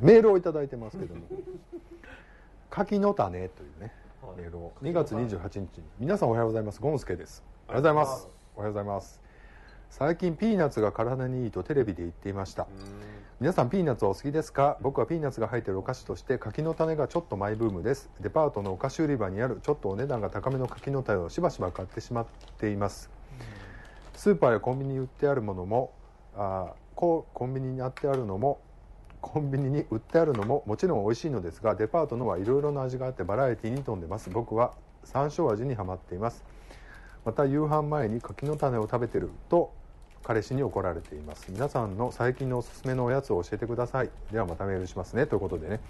[0.00, 1.22] メールをいただいてますけども。
[2.70, 3.92] 柿の種というね
[4.36, 4.72] メールを。
[4.82, 5.78] 2月28日。
[5.78, 6.80] に皆さんおはようございます。
[6.80, 7.42] ゴンスケです。
[7.68, 8.28] おはようございます。
[8.56, 9.20] おはようございます。
[9.90, 12.66] 最近ピーナッツが体にいいとテレビで言っていました。
[13.40, 14.78] 皆さんピーナッツお好きですか？
[14.80, 18.08] 僕はピーナッツが入っているお菓子として柿の種がちょっとマイブームです。
[18.20, 23.10] デパートのお菓子売り場にあるちょっとお値段が高めの柿の種をしばしば買ってしまっています。
[24.14, 25.92] スーパーやコンビニに売ってあるものも
[26.36, 28.60] あこうコンビニにあってあるのも
[29.22, 34.28] コンビニに売ってあるのももちろん美味しいのですがデパートのはいろいろな味があってバラエティに富んでます。
[34.28, 34.74] 僕は
[35.04, 36.44] 山椒味にはまっています。
[37.24, 39.72] また夕飯前に柿の種を食べてると
[40.24, 41.46] 彼氏に怒られています。
[41.48, 44.10] 皆さんの最近のおすすめのおやつを教えてください。
[44.32, 45.26] ではまたメールしますね。
[45.26, 45.80] ということでね。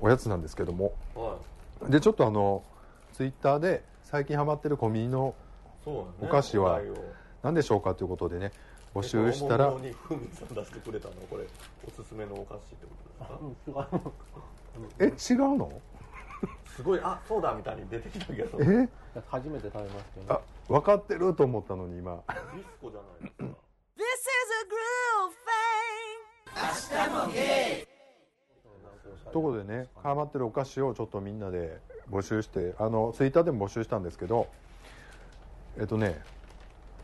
[0.00, 0.92] おやつなんですけども。
[1.14, 1.36] は
[1.88, 2.62] でちょっとあの
[3.12, 5.34] ツイッターで最近ハマってるコンビニの
[5.86, 6.80] お菓子は
[7.42, 8.52] 何でしょうかということでね
[8.94, 9.70] 募集したら。
[9.74, 11.14] にふみさん出してくれたの？
[11.30, 11.44] これ。
[11.86, 12.90] おすすめのお菓子ってこ
[14.96, 15.34] とですか？
[15.34, 15.80] え違うの？
[16.76, 18.58] すごいあそうだみたいに出てきたけど。
[18.58, 18.88] デえ？
[19.28, 20.30] 初めて食べましたよね。
[20.30, 20.40] あ
[20.72, 22.12] 分かってると思ったのに今。
[22.12, 22.24] ィス
[22.80, 23.44] コじゃないですか。
[23.96, 25.42] This is a groove thing.
[29.32, 31.78] ということでねハマってるお菓子をちょっとみんなで
[32.10, 34.46] 募集してあのツイッターでも募集したんですけど
[35.78, 36.20] えっとね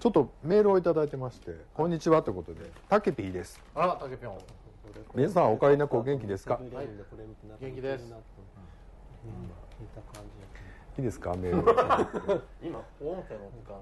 [0.00, 3.60] ちょっとメールをいただいてまして「こんにちは」ということで「たけぴーです。
[3.74, 4.38] あら竹ぴょん
[5.14, 6.55] 皆さんお帰りなくお元気ですか？
[6.55, 6.86] はい。
[7.60, 8.05] 元気です。
[10.98, 11.34] いいですか？
[11.34, 13.77] メール今音声の時間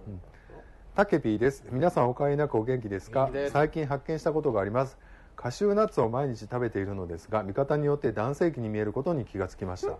[0.95, 1.64] たけぴーです。
[1.70, 3.28] 皆さんお帰りなくお元気ですか？
[3.51, 4.97] 最近発見したことがあります。
[5.36, 9.98] カシューナッツを毎日食べているのですが見方によって男性器に見えることに気がつきました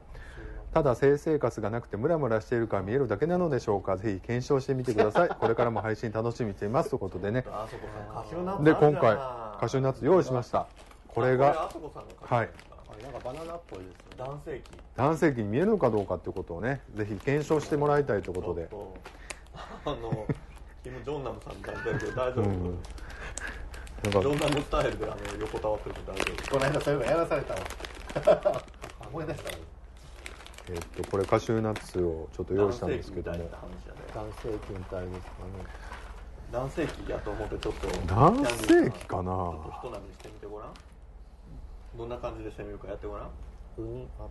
[0.73, 3.97] ただ性生活がなくてムラムラしているから見えるだけなのでしょうか。
[3.97, 5.29] ぜひ検証してみてください。
[5.41, 6.91] これからも配信楽しみにしています。
[6.91, 7.43] ということでね。
[7.43, 9.17] で今回
[9.59, 10.67] カシューナッツ用意しました。
[11.09, 14.31] これあがあそこさんのカシューナッツだあなんかバナナっぽいですよね。
[14.31, 14.63] 男性器。
[14.97, 18.69] 男性器に見えるのかどうかということをねぜひ検証してもらいたいということで。
[19.85, 20.27] あの
[20.83, 22.83] キム・ジョンナムさんみたいになってるけど大丈夫、うん。
[24.05, 26.51] ジかョンナムスタイルであの横たわってると大丈夫。
[26.51, 28.63] この間そういえばやらされたわ。
[29.09, 29.76] 思い出したわ
[30.69, 33.49] えっとこれカシューナッツをちょっと用意したんですけどね
[34.13, 35.87] 男性器みたいですかね。
[36.53, 39.23] 男性器やと思ってちょっと男性器かな。
[39.23, 40.73] ちょっと人並みにしてみてごらん
[41.97, 43.31] どんな感じでしてみるかやってごらん。
[43.79, 44.27] うんあ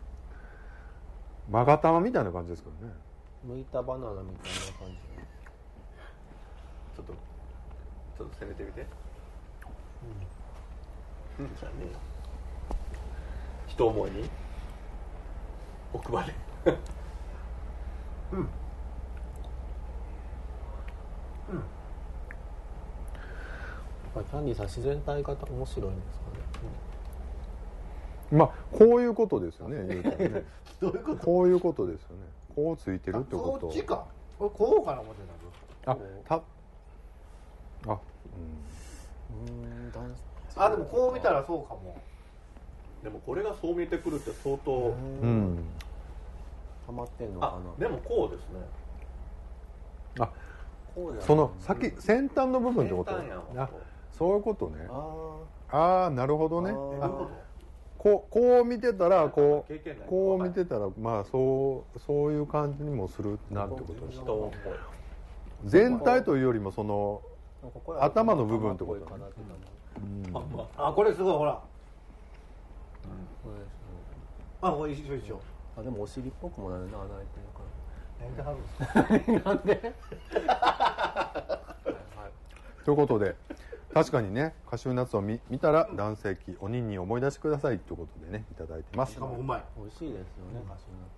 [1.50, 2.94] マガタマみたいな感じですけどね。
[3.48, 4.96] 剥いたバナナみたいな感じ。
[6.96, 8.86] ちょっとちょっと攻めてみて。
[11.40, 11.48] うん。
[11.56, 11.92] じゃあね
[13.68, 14.30] 人思いに
[15.96, 16.34] 奥歯で。
[16.66, 16.76] やっ
[24.14, 26.38] ぱりキャンディーさん自然体型面白いんですかね。
[28.32, 30.44] まあこういうことですよね言うたらね。
[30.82, 32.24] どういうここういうことですよね。
[32.56, 33.68] こうついてるってこと。
[33.68, 34.06] こっちか。
[34.38, 35.22] これこうかな思って
[35.86, 35.98] たあ
[36.28, 36.42] たあ
[37.86, 37.94] うん。
[37.94, 37.96] う
[39.86, 40.06] ん男
[40.58, 41.98] あでもこう見たらそうかも。
[43.06, 44.92] でもこれがそう見えてくるって相当うう
[45.28, 45.60] ん
[46.86, 48.60] んハマってんのかあなでもこうですね。
[50.20, 50.30] あ
[50.94, 53.12] こうその先先端の部分ってこと？
[53.12, 53.70] 先端やんあ
[54.12, 54.88] そういうことね。
[54.90, 55.36] あ
[55.72, 56.72] ああなるほどね。
[57.98, 59.74] こうこう見てたらこう
[60.08, 64.22] こう見てたらまあそうそういう感じにもするなってことです
[65.66, 67.22] 全体というよりもその
[68.00, 71.60] 頭の部分ってことかなあまあこれすごいほら。
[74.62, 75.40] あこれ一緒一緒
[75.78, 77.40] あでもお尻っぽくもなるな穴開いて
[78.22, 78.58] やめてはる
[79.20, 79.94] んで なんで？
[82.86, 83.36] ということで
[83.94, 89.14] 確かにねカシューナッツを見見たら男性器おにんに思い出してくださいということでねいただいてます。
[89.14, 89.64] しかもうまい。
[89.78, 91.10] 美味しいですよねカシューナッ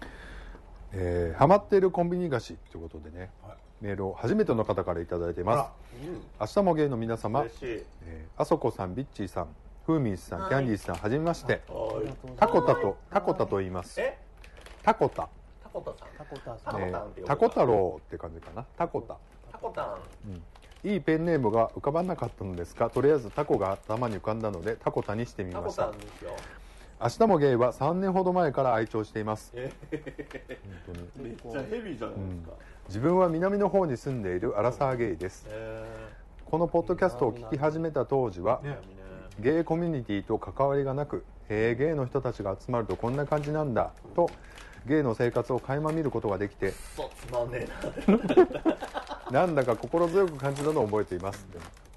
[0.00, 0.10] ツね。
[0.92, 3.30] えーハマっているコンビニ菓子ということでね、
[3.80, 5.70] メールを初めての方からいただいてます。
[6.40, 7.44] 明日も芸の皆様。
[7.44, 7.84] えー
[8.36, 9.48] あそこさんビッチーさん
[9.86, 11.62] ふーみんさんキャンディーさんはじめまして。
[11.68, 12.36] はい。
[12.36, 14.00] タコタとタコタと言います。
[14.00, 14.18] え？
[14.82, 15.28] タコタ、
[15.62, 16.08] タコタさん。
[16.18, 16.58] タコタさん。
[16.64, 18.66] タコえータコ太郎って感じかな。
[18.76, 19.16] タコタ。
[19.52, 19.96] タコタ
[20.84, 20.90] ン。
[20.90, 25.84] いいペンネームが浮かばなかったのですがとりあえずタコが頭に浮かんだのでタコタにしてみました。
[25.84, 26.32] タンですよ。
[27.00, 29.52] 明日もゲイは3年ほど前から愛聴しています。
[29.54, 29.72] え？
[30.84, 31.28] 本当に。
[31.28, 32.52] めっちゃヘビーじゃないですか。
[32.88, 35.46] 自分は南の方に住んでいるアラサーゲイです。
[35.48, 35.86] え
[36.44, 38.60] このポッドキャストを聞き始めた当時は
[39.40, 44.30] ゲイコミュニティと関わりがなくへえゲイの人たちが集まるとこんな感じなんだと
[44.86, 47.66] ゲイの生活を垣間見ることができてそうつまんね
[48.08, 48.12] え
[49.30, 49.40] な。
[49.42, 51.46] なんだか心強く感じたのを覚えています。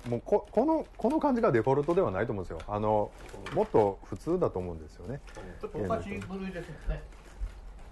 [0.09, 2.59] もうここのこの感じがデフォルトではないと思うんですよ。
[2.67, 3.11] あの
[3.53, 5.21] もっと普通だと思うんですよね。
[5.61, 7.03] ちょっとおかしい部類ですね。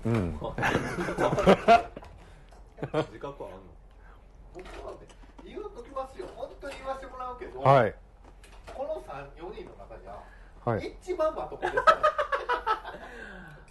[0.05, 0.31] うん。
[0.31, 0.57] 自覚
[2.91, 3.59] あんの？
[4.55, 4.97] 僕はね
[5.45, 6.25] 言うときますよ。
[6.35, 7.94] 本当に言わせてもらうけど、はい
[8.77, 10.13] この34人の中じゃ、
[10.63, 10.95] はい。
[11.01, 11.74] 一番まともです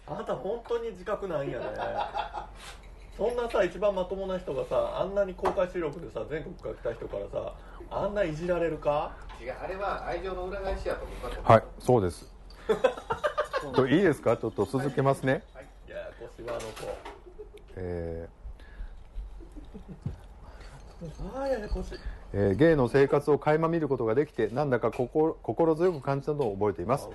[0.08, 1.64] あなた本当に自覚ないんやね。
[3.16, 7.54] そんなさ一番まともな人がさあんなに公開収録でさ全国から来た人からさ
[7.90, 9.12] あんないじられるか？
[9.40, 11.52] 違うあれは愛情の裏返しやと僕は思う。
[11.52, 12.30] はいそうです。
[13.74, 14.36] といいですか？
[14.36, 15.42] ちょっと続けますね。
[15.86, 15.90] い。
[15.90, 16.66] ややこしいわあの子。
[17.76, 18.28] え
[21.34, 21.98] ああややこしいー
[22.38, 27.08] えーゲイの生活を垣間見ることができてなんだか心心強く感じたのを覚えています。
[27.08, 27.14] ね。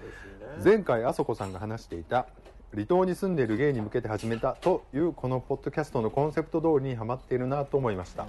[0.63, 2.25] 前回あそこさんが話していた
[2.73, 8.25] 離島に住んでいるゲイに向けて始めたというこのポッドキャストのコンセプト通りにはまっているなと思いました、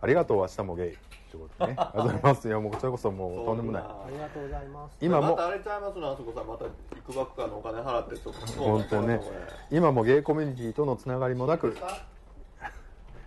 [0.00, 0.96] ありがとう明日もゲイ。
[1.32, 1.76] ということでね。
[1.78, 3.82] ありがとうございますいやもうこちらこそもうとんでもない。
[3.82, 4.96] ありがとうございます。
[5.00, 6.46] 今もまたあれちゃいますのあそこさん。
[6.46, 6.68] またい
[7.00, 8.62] くばくかのお金払ってちょっと。
[8.62, 9.20] 本当ね。
[9.72, 11.76] 今もゲイコミュニティとのつながりもなく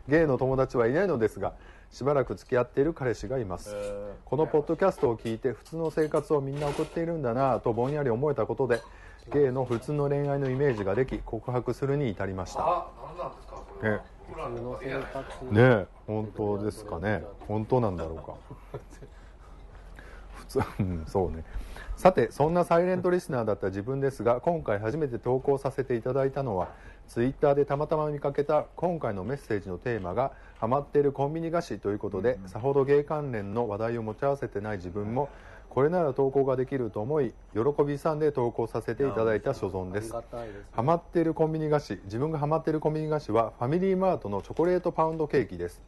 [0.07, 1.53] ゲイの友達はいないのですが
[1.91, 3.71] しばらく付き合っている彼氏がいます。
[3.75, 8.81] えこのポッドキャストを聞いて普通の生活をみんな送っているんだなぁとぼんやり思えたことで
[9.33, 12.61] ゲイの普通の恋愛のイメージができ告白するに至りました。
[12.61, 13.97] あ何なんですかそれは。
[13.97, 14.03] ね。
[14.27, 15.45] 普通の生活。
[15.45, 17.23] ねえ本当ですかね。
[17.47, 18.35] 本当なんだろうか。
[20.35, 21.43] 普通うんそうね。
[21.99, 26.69] さてそんなサイレントリスナーだった自分ですが今回初めて投稿させていただいたのは
[27.09, 35.29] ツイッターでたまたま見かけた今回のメッセージのテーマがハマっているコンビニ菓子ということで、さほどゲイ関連の話題を持ち合わせてない自分も
[35.69, 40.13] これなら投稿ができると思い喜びさんで投稿させていただいた所存です。
[40.71, 45.81] ハマっているコンビニ菓子自分がハマっているコンビニ菓子はファミリーマートのチョコレートパウンドケーキです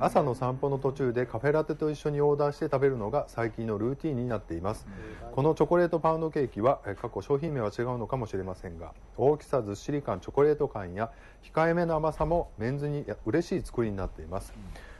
[0.00, 4.86] 朝の散歩の途中でカフェラテと一緒にオーダーして食べるのが最近のルーティンになっています。
[5.32, 11.10] このチョコレートパウンドケーキはえ過去商品名は違うのかもしれませんが大きさずっしり感チョコレート感や
[11.42, 14.54] 控えめな甘さもメンズに嬉しい作りになっています。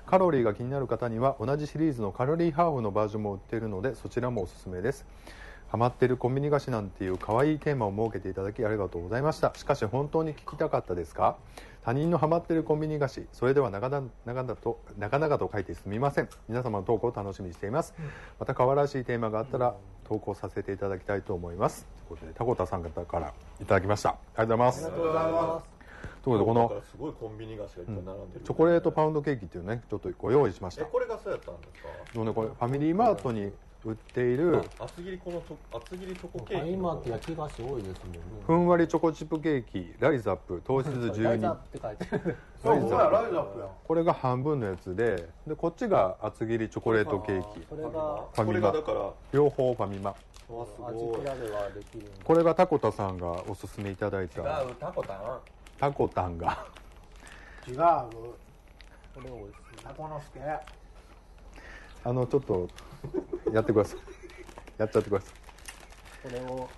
[0.05, 5.07] カロリーが気になる方には同じシリーズのカロリーハーフのバージョンも売っているのでそちらもおすすめです。
[5.69, 9.53] ハマってるコンビニ菓子なんていう可愛いテーマを設けていただきありがとうございました。
[9.55, 11.37] しかし本当に聞きたかったですか？
[11.89, 14.11] 他人のハマってるコンビニ菓子それでは長々
[14.57, 16.29] と長々と書いてすみません。
[16.47, 17.95] 皆様の投稿を楽しみにしています。
[18.39, 19.75] また可愛らしいテーマがあったら
[20.05, 21.87] 投稿させていただきたいと思います。
[22.07, 24.11] ということでタコタさん方からいただきました。
[24.11, 24.85] ありがとうございます。
[24.85, 25.65] ありがとうございます。
[26.23, 30.83] ということでこのすごいコンビニ菓子がいっぱい並んでる、チョコレートパウンドケーキっていうねちょっとご用意しました。
[30.83, 31.89] えこれがそうやったんですか？
[32.13, 33.51] でもねこれファミリーマートに
[33.85, 38.19] 売っている厚切りこのチョ厚切りチョコケーキ今って焼き菓子多いですもんね。
[38.45, 42.37] ふんわりチョコチップケーキライズアップ糖質12ライザーって書いてある。
[42.65, 47.67] ライズアップやこれが半分のやつででこっちが厚切りチョコレートケーキ。
[47.69, 48.55] それがファこミマ。
[48.55, 50.15] れがだからわ両方ファミマ。
[50.15, 54.41] すご味い比べはできるんでこれがタコタさんがおすすめいただいた。
[54.63, 55.39] 違うタコタン。
[55.79, 56.67] タコタンが。
[57.69, 57.77] 違う。
[57.77, 58.11] こ
[59.23, 59.85] れ美味しい。
[59.85, 60.41] タコの助
[62.05, 62.69] あのちょっと
[63.53, 63.99] やってください。
[64.79, 66.31] やっちゃってください。
[66.31, 66.69] これを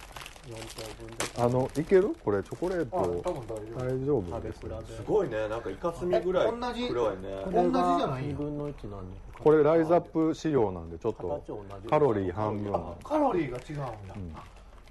[0.49, 1.43] 4等分で。
[1.43, 2.17] あのいける？
[2.25, 4.97] これチョコレーあ多ト分大丈夫です。
[4.97, 5.49] すごいね。
[5.49, 6.49] なんかイカスミぐらい。
[6.49, 7.45] え同じ黒いね。
[7.53, 11.43] 同じじゃない2分の1なんでこれライズアップ仕様なんでちょっと。
[11.89, 14.35] カロリー半分あカロリーが違うんだ、ん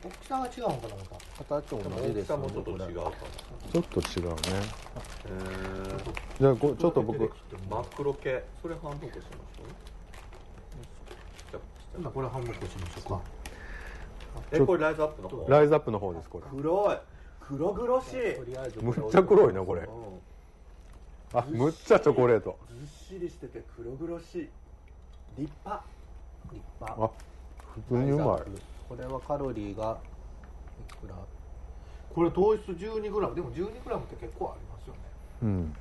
[0.02, 2.26] 大きさが違うんかなまた形同じ大です。
[2.26, 4.36] きさもちょっと違うかなちょっと違うね。
[5.26, 5.32] へ
[6.40, 7.18] じゃあこちょっと僕。
[7.26, 7.30] ー
[7.70, 8.44] 真っ黒系。
[8.62, 9.99] それ半分こしましょう
[12.00, 13.22] ね今これ半分こしましょうか。
[14.52, 15.46] えこれライズアップの方？
[15.50, 16.46] ライズアップの方ですこれ。
[16.50, 16.98] 黒い。
[17.42, 18.12] 黒々しい。
[18.36, 19.82] とりあえずむっちゃ黒いなこれ。
[19.82, 19.88] うん。
[21.40, 22.58] あむっちゃチョコレート。
[22.70, 24.50] ずっしりしてて黒々しい。
[25.38, 25.84] 立派。
[26.52, 27.04] 立派。
[27.04, 27.10] あ
[27.88, 28.42] 普通にうまい。
[28.88, 29.98] これはカロリーが
[30.90, 31.16] いくら？
[32.14, 33.04] これ糖質 12g
[33.36, 35.00] でも 12g って結構ありますよね。
[35.44, 35.76] うん。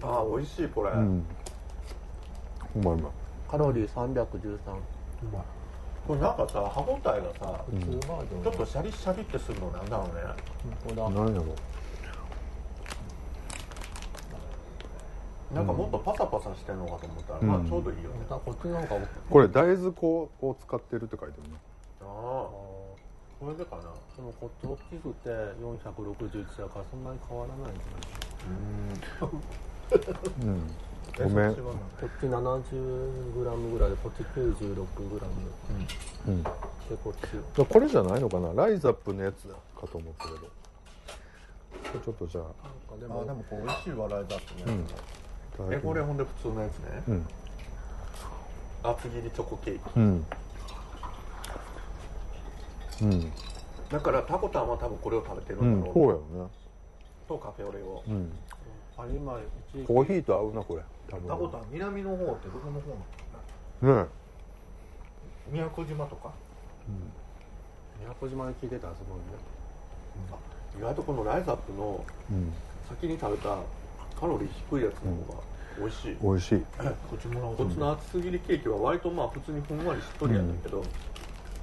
[0.00, 1.26] 12あー美味しいこれ、うん。
[2.76, 3.08] うまいうま。
[3.08, 3.12] い
[3.54, 4.10] カロリー313う
[5.32, 5.42] まい。
[6.08, 10.22] これなんかさ歯応えがさ普通バージョンちょっとシャリシャリってするのなんだろうね。
[10.82, 11.44] これだ何やろ。
[15.54, 17.46] なんかもっとパサパサしてんのかと思ったら、うん。
[17.46, 18.96] まあちょうどいいよね、こっちなんか
[19.30, 21.54] これ大豆粉を使ってるって書いてるね。
[22.02, 22.98] ああこ
[23.46, 23.82] れでかな。
[24.16, 29.30] でもこっち大きくて461だからそんなに変わらないんじゃな
[30.02, 30.10] い？
[30.42, 30.58] うん。
[30.60, 30.83] え
[31.16, 31.54] ごめん。
[31.54, 31.62] こ
[32.04, 34.86] っち 70g ぐらいでこっち 96g
[36.26, 36.42] うん。
[36.42, 36.50] で
[37.02, 37.58] こっち。
[37.58, 38.52] だこれじゃないのかな？
[38.54, 39.54] ライズアップのやつか
[39.86, 40.38] と思ったけど。
[40.38, 40.48] こ
[41.94, 42.44] れちょっとじゃあ。
[42.44, 42.52] なん
[43.00, 44.80] かでももこれ美味しいわライズアップね、うん。
[44.80, 47.26] いただきますえこれほんで普通のやつね、うん。
[48.82, 49.80] 厚切りチョコケーキ。
[49.96, 50.26] うん。
[53.02, 53.32] うん。
[53.88, 56.50] だからタコタンは多分これを食べてるうんんだろう、そうやよね。
[57.28, 58.02] とカフェオレを。
[58.08, 58.32] うん。
[58.96, 59.40] あ今
[59.86, 61.28] コーヒーと合うなこれ多分。
[61.28, 62.90] タコタン南の方ってどこの方
[63.82, 64.04] なの？
[64.04, 64.10] ね
[65.50, 66.32] 宮古島とか？
[68.00, 69.24] 宮古島に聞いてたらすごいね。
[70.78, 72.52] 意外とこのライズアップのうん。
[72.86, 73.56] 先に食べた
[74.20, 75.40] カロリー低いやつの方が
[75.78, 76.60] 美味しい、美味しい。
[77.08, 77.56] こっちもらおう。
[77.56, 80.84] こっちの厚切りケーキは割とまあ普通にふんわりしっとりやねんけど、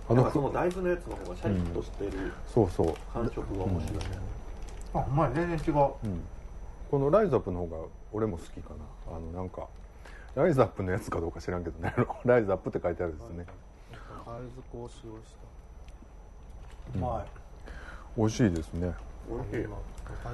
[0.10, 2.93] あのなんかその大豆のやつの方がシャリッとしてるそうそう。
[3.13, 4.05] 感触が面白いね、
[4.95, 5.93] あお前全然違う。
[6.03, 6.21] うん。
[6.89, 7.77] このライズアップの方が
[8.13, 8.70] 俺も好きか
[9.08, 9.15] な。
[9.15, 9.68] あのなんか
[10.36, 11.94] ライズアップのやつかどうか知らんけどね。
[12.25, 13.46] ライズアップって書いてあるんですね。
[14.25, 15.36] 大豆粉を使用し
[16.96, 17.25] うま
[18.18, 18.94] 美味しいですね。
[19.30, 19.65] 美味しい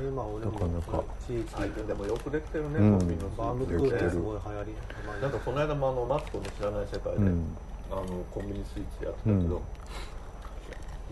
[0.07, 2.97] 今俺もでもよくできてるね、うん。
[2.99, 4.09] コンビニのスバームクーヘン。
[4.09, 4.73] すごい流行り。
[5.21, 7.57] なんかこの間もあのマツコの知らない世界で、うん。
[7.91, 9.61] あのコンビニスイーツやってたけど、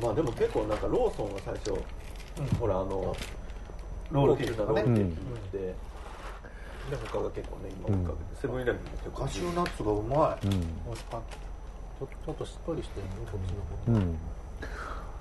[0.02, 1.74] まあでも結構なんかローソンが最初、
[2.60, 3.16] ほらあの
[4.12, 4.82] ロールケーキとかね。
[4.82, 5.76] 大きなロールケーキって、
[6.90, 9.24] で他が結構ね今追いかけて、セブンイレブンも結構。
[9.24, 10.46] カシューナッツがうまい。
[10.46, 10.52] うん。
[10.52, 10.58] 美
[10.92, 11.36] 味しかった。
[11.98, 14.00] ちょちょっとしっとりしてるねこっちの方。
[14.00, 14.18] うん。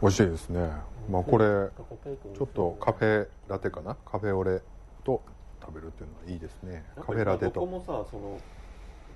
[0.02, 0.70] 美味しいですね。
[1.08, 3.96] まあこれちょっとカフェラテかな？
[4.04, 4.60] カフェオレ
[5.04, 5.22] と
[5.60, 6.84] 食べるっていうのはいいですね。
[6.96, 8.38] カフェラテどこともさその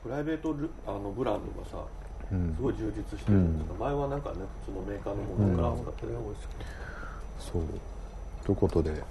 [0.03, 1.85] プライベートルあのブランドがさ
[2.31, 2.55] うん。
[2.57, 3.39] すごい充実してる。
[3.39, 3.59] ん。
[3.59, 4.37] だけど、前はなんかね
[4.67, 7.63] 普通のメーカーのものから使ってる、美味しかっそう。
[8.45, 9.03] ということで。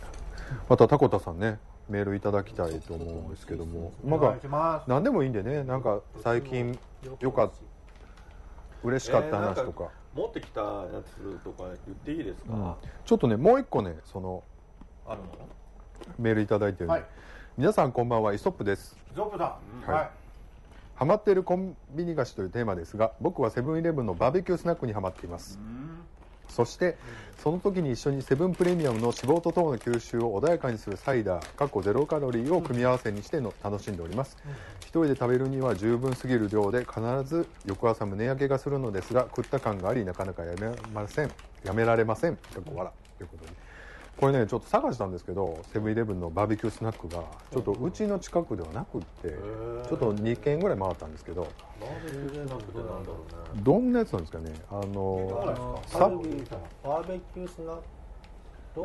[0.70, 3.91] またタコタさんねメールいただきたいと思うんですけども。
[4.03, 5.63] なん何でもいいんでね。
[5.63, 6.77] なんか最近
[7.20, 7.56] よかった
[8.84, 12.74] 嬉しかった話とか,、持ってきたやつとか言っていいですか、うん。
[13.06, 14.44] ちょっとねもう一個ねその
[15.08, 15.27] あるの？
[16.20, 16.86] メールいただいてる。
[16.86, 17.06] んで、はい。
[17.58, 18.96] 皆さんこんばんはイソップです。
[19.15, 19.94] ゾップだうん。
[19.94, 20.10] はい。
[20.96, 25.60] ハマっているコンビニ菓子というテーマですが僕はセブンイレブンのバーベキュースナックにハマっています
[26.50, 26.98] そして
[27.38, 34.38] その時に一緒にセブンプレミアムの脂肪と糖の吸収を穏やかにするサイダー過去ゼロカロリーを組み合わせにしての楽しんでおります、
[34.82, 41.32] 一人で食べるには十分すぎる量で必ず翌朝胸焼けがするのですが食った感がありなかなかやめません。
[41.63, 42.36] やめられません。
[42.36, 43.67] かっこ笑ということで
[44.18, 51.48] これねちょっと探したんですけどセブンイレブンのバーベキュースナックがちょっとうちの近くではなくってちょっと2軒ぐらい回ったんですけど
[51.80, 52.64] バーベキュースナック。
[52.64, 53.14] ってなんだろ
[53.54, 54.54] うねどんなやつなんですかね？
[54.72, 57.84] あのーベキューバーベキュースナック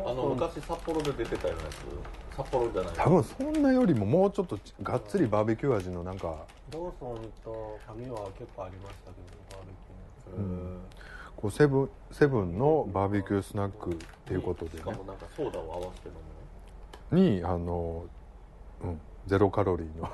[0.09, 2.37] あの昔札幌で出てたようなやつ？
[2.37, 2.93] 札幌じゃない。
[2.95, 9.73] 多分そんなよりももうちょっとがっつりバーベキュー味のなんかローソンとファミマは結構ありましたけどバーベ
[10.31, 10.47] キューのう
[10.77, 10.79] ん
[11.43, 13.95] こうセブンセブンのバーベキュースナックっ
[14.25, 14.77] ていうことでね。
[14.77, 16.13] しかもなんかソーダを合わせて飲
[17.11, 18.05] むにあの、
[18.81, 20.09] うん、ゼロカロリーの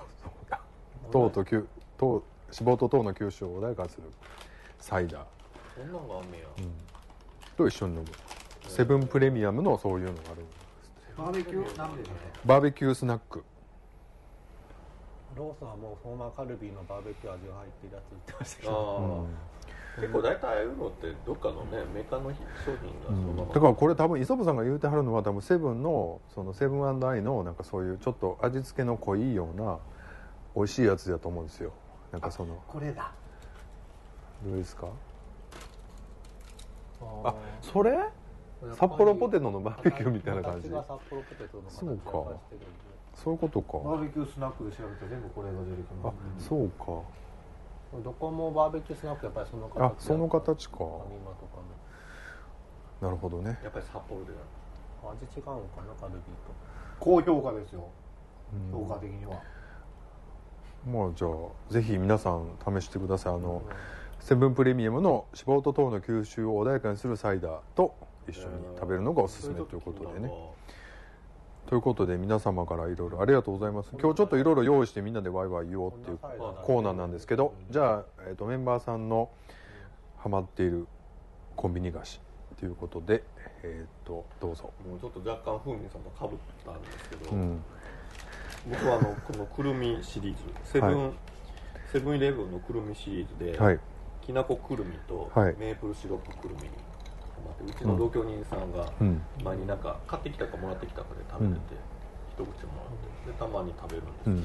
[1.13, 1.63] 糖と吸
[1.99, 4.03] 糖脂肪と糖の吸収を穏やかにする
[4.79, 5.25] サイダー、
[5.75, 6.73] そんなんがあんねや、うん、
[7.55, 8.07] と一緒に飲む。
[8.67, 10.45] セブンプレミアムのそういうのがある。
[11.15, 12.09] バーベキューなんでね。
[12.43, 13.43] バーベキュースナック。
[15.35, 19.58] ローソンはもうフォーマーカルビーのバーベキュー味が入ってるやつ売ってましたけあどあ、
[19.95, 22.37] 結構大体ああいうのってどっかのねメーカーの商
[22.81, 29.79] 品がそのまま、だからこれ多分磯部さんが言うてはるのは多分セブンのそのセブンアイのなんかそういうちょっと味付けの濃いような
[30.55, 31.73] 美味しいやつだと思うんですよ。
[32.11, 32.61] なんかその。
[32.67, 33.11] これだ。
[34.45, 34.87] どうですか？
[37.01, 37.97] ああそれ？
[38.73, 40.69] 札幌ポテトのバーベキューみたいな感じ。
[40.69, 40.97] そうか。
[43.15, 46.85] そういうことバかーベキュースナックで調べたら全部これが出てくるあそうか
[48.03, 50.77] どこもバーベキュースナックやっぱりその形あその形か。
[50.77, 51.59] ファミマとか
[53.01, 53.57] なるほどね。
[53.63, 56.53] やっぱり札幌での味違うのかなカルビーと。
[56.99, 57.87] 高評価ですよ。
[58.53, 58.79] うん。
[58.85, 59.41] 評価的には。
[60.85, 63.33] まあじゃあぜひ皆さん試してください。
[63.33, 63.61] あの
[64.19, 67.95] セブンプレミアムの脂肪と糖の吸収を穏やかにするサイダーと
[68.27, 70.31] 一緒に食べるのがおすすめということでね
[71.69, 73.91] ということで皆様からいろいろありがとうございます。
[73.91, 79.29] 今日ちょっといろいろ用意してみんなでワイワイ言おうっていうコーナーなんですけどじゃあ、えー、とメンバーさんの
[80.17, 80.87] ハマっている
[81.55, 82.19] コンビニ菓子
[82.59, 83.21] ということで
[83.61, 87.61] えっ、とどうぞ、もうちょっと若干風味さんとかぶったんですけど、うん、
[88.67, 90.39] 僕はあのこのくるみシリーズ。
[90.63, 91.13] セブン、はい。
[91.91, 93.79] セブンイレブンのくるみシリーズで、はい。
[94.25, 95.55] きなこくるみとはい。
[95.59, 96.88] メープルシロップくるみにハ
[97.45, 99.21] マってうちの同居人さんがうん。
[99.43, 101.75] 前になんか買ってきたかもらってきたかで食べてて、
[102.33, 104.43] 一口もらってでたまに食べるんですけどね、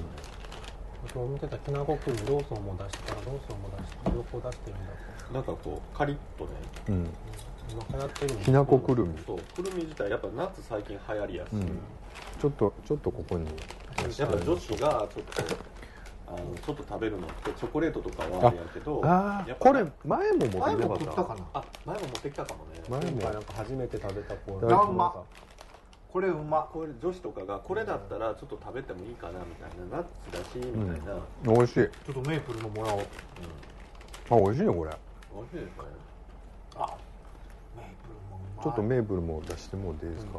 [1.14, 2.16] 今日見てたきなこくん。
[2.26, 4.86] ローソンも出してたらローソンも出して両方出してるん。
[4.86, 4.92] だ
[5.32, 6.50] なんかこうカリッとね
[6.88, 7.08] うん。
[7.70, 9.18] 今流行ってるんきなこくるみ。
[9.26, 11.78] そうくるみ自体やっぱ夏最近流行りやすい、うん。
[12.40, 13.46] ちょっとちょっとここに。
[14.18, 15.42] やっぱ女子がちょっと
[16.26, 20.88] あのちょっと食べるのってチョコレートとかはあれやけどああこれ前も持って前きてな。
[20.88, 21.46] かったもたかな。
[21.54, 22.82] あ前も持ってきたかもね。
[22.88, 23.20] 前も。
[23.32, 24.68] なんか初めて食べたこれ
[26.28, 26.68] うま。
[26.72, 31.74] これ女子とかがこれだったらちょっと食べてもいいかなみたいなナッツだしみたいな、美味しい。
[31.74, 33.00] ちょっとメープルのもらおう。
[34.30, 34.90] あ美味しいねこれ。
[35.34, 35.72] 美味しいですね。
[36.76, 36.96] あ
[37.76, 38.64] メープルもうまい。
[38.64, 40.38] ちょっとメープルも出してもらっていいですか、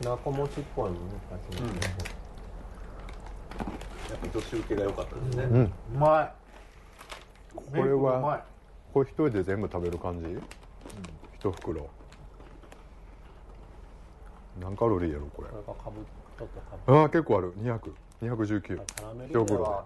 [0.00, 1.14] きなこ餅っぽいもんね
[1.50, 1.88] 初めて
[3.58, 5.62] やっぱ女子受けが良かったですね、うん。
[5.62, 6.32] うまい。
[7.54, 8.42] これはい。
[8.92, 10.38] これ一人で全部食べる感じ、
[11.34, 11.88] 一袋。
[14.60, 15.48] 何カロリーやろこれ？
[16.86, 17.54] ああ結構ある。
[17.58, 19.54] 200219キャラメルで。
[19.54, 19.84] は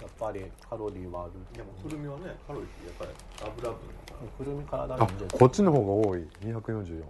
[0.00, 1.32] やっぱりカロリーはある。
[1.52, 3.10] でもくるみはねカロリーやっぱり
[3.50, 4.28] 油分だから。
[4.44, 5.28] くるみ体あにいいんで。
[5.28, 6.20] すこっちの方が多い。
[6.40, 7.04] 244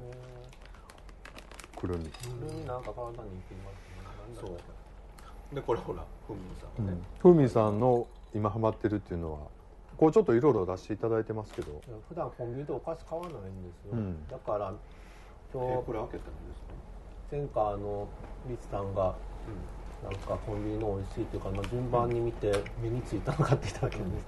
[1.78, 4.58] くるみ、くるみなんか体にいきますねそう
[5.52, 9.38] でこれほらふみさんがね、ふみさんの今ハマってるっていうのは
[9.96, 11.80] こうちょっといろいろ出していただいてますけど。
[12.08, 13.40] 普段コンビニでお菓子買わないんで
[13.82, 14.28] すよ、うん。
[14.28, 14.72] だからえ
[15.52, 16.74] 今日これ開けたんですか？
[17.32, 18.06] 前回あの
[18.48, 19.14] リツさんが
[20.04, 22.52] なんかコンビニの美味しいっていうか、まあ、順番に見て
[22.82, 24.26] 目についたの買っていただけるんです、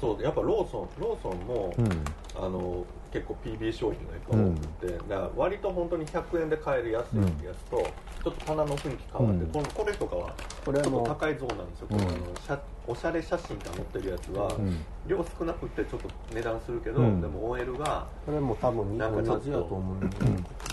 [0.00, 1.88] そうやっぱローソンローソンも、うん。
[2.34, 9.52] あの結構 PB 商品がいっぱい多くて、だから割と本当に100円で買える安いやつと、ちょっと棚の雰囲気変わって、うん。
[9.52, 11.98] このこれとかはちょっとこれも高いゾーンなんですよ、うん。
[11.98, 14.84] このおしゃれ写真が載ってるやつは、うん。
[15.06, 17.20] 量少なくてちょっと値段するけど、うん。
[17.20, 19.82] でも OL がこれも多分なんかちょっと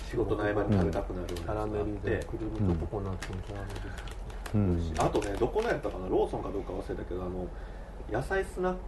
[0.09, 2.37] 仕事の合間に食べたくなるようなやつがあって、と
[2.85, 4.19] ココナッツのキャラメリゼ
[4.55, 7.47] うんあとねどこのやったかなローソンかどうか忘れたけどあの
[8.11, 8.79] 野菜スナック、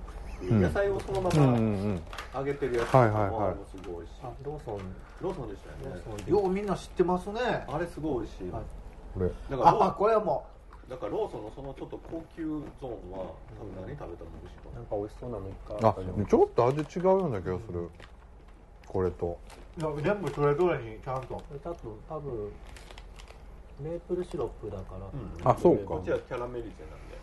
[0.48, 0.62] うん。
[0.62, 2.02] 野菜をそのままん
[2.36, 3.48] 揚げてるやつとかもはいはいはい。
[3.48, 4.80] あれもすごい美味しい、あローソン。
[5.22, 6.02] ローソンでしたよね。
[6.06, 7.42] ローソンでようみんな知ってますね。
[7.68, 8.64] あれすごい美味しい、はい。
[9.14, 9.28] これ。
[9.28, 10.46] だからこれも
[10.90, 12.44] だからローソンのそのちょっと高級
[12.82, 17.90] ゾーンは多分何食べたら美味しいかなんか美味しそうなのいっぱいあちょっと味違うような気がする。
[18.88, 19.40] これと。
[19.80, 21.36] いや全部それぞれにちゃんと。
[21.36, 22.52] これ多分多分
[23.80, 25.50] メープルシロップだから、うん。
[25.50, 25.86] あそうか。
[25.96, 27.16] こっちはキャラメリゼなんで。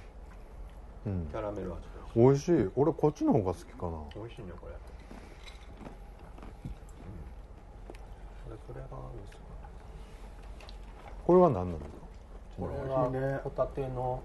[1.07, 1.29] うん。
[1.31, 1.83] キャラメル味。
[1.83, 2.71] で美味しい。
[2.77, 3.99] 俺こっちの方が好きかな。
[4.17, 4.75] 美味しいねこれ。
[8.45, 9.23] それそれがあるん。
[9.25, 9.39] ですよ
[11.27, 11.97] これは何なんですか
[12.59, 14.23] これはホタテの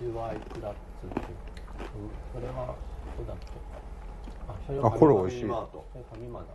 [0.00, 1.06] 味わいクラッツ。
[1.06, 1.36] っていう
[2.02, 2.74] うんそれは
[3.16, 3.34] どうだ。
[3.34, 3.44] っけ
[4.48, 5.66] あそれはあこれ美味しいファ
[6.18, 6.46] ミマだ。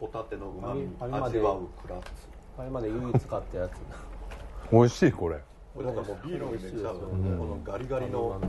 [0.00, 2.10] ホタテのうまみファミマで味わうクラッツ。
[2.56, 3.72] ファミマで唯一買ったやつ
[4.72, 5.12] 美味しい。
[5.12, 5.36] これ
[5.74, 7.34] これだからもうビールのイメージ多分う。
[7.34, 8.40] んこのガリガリの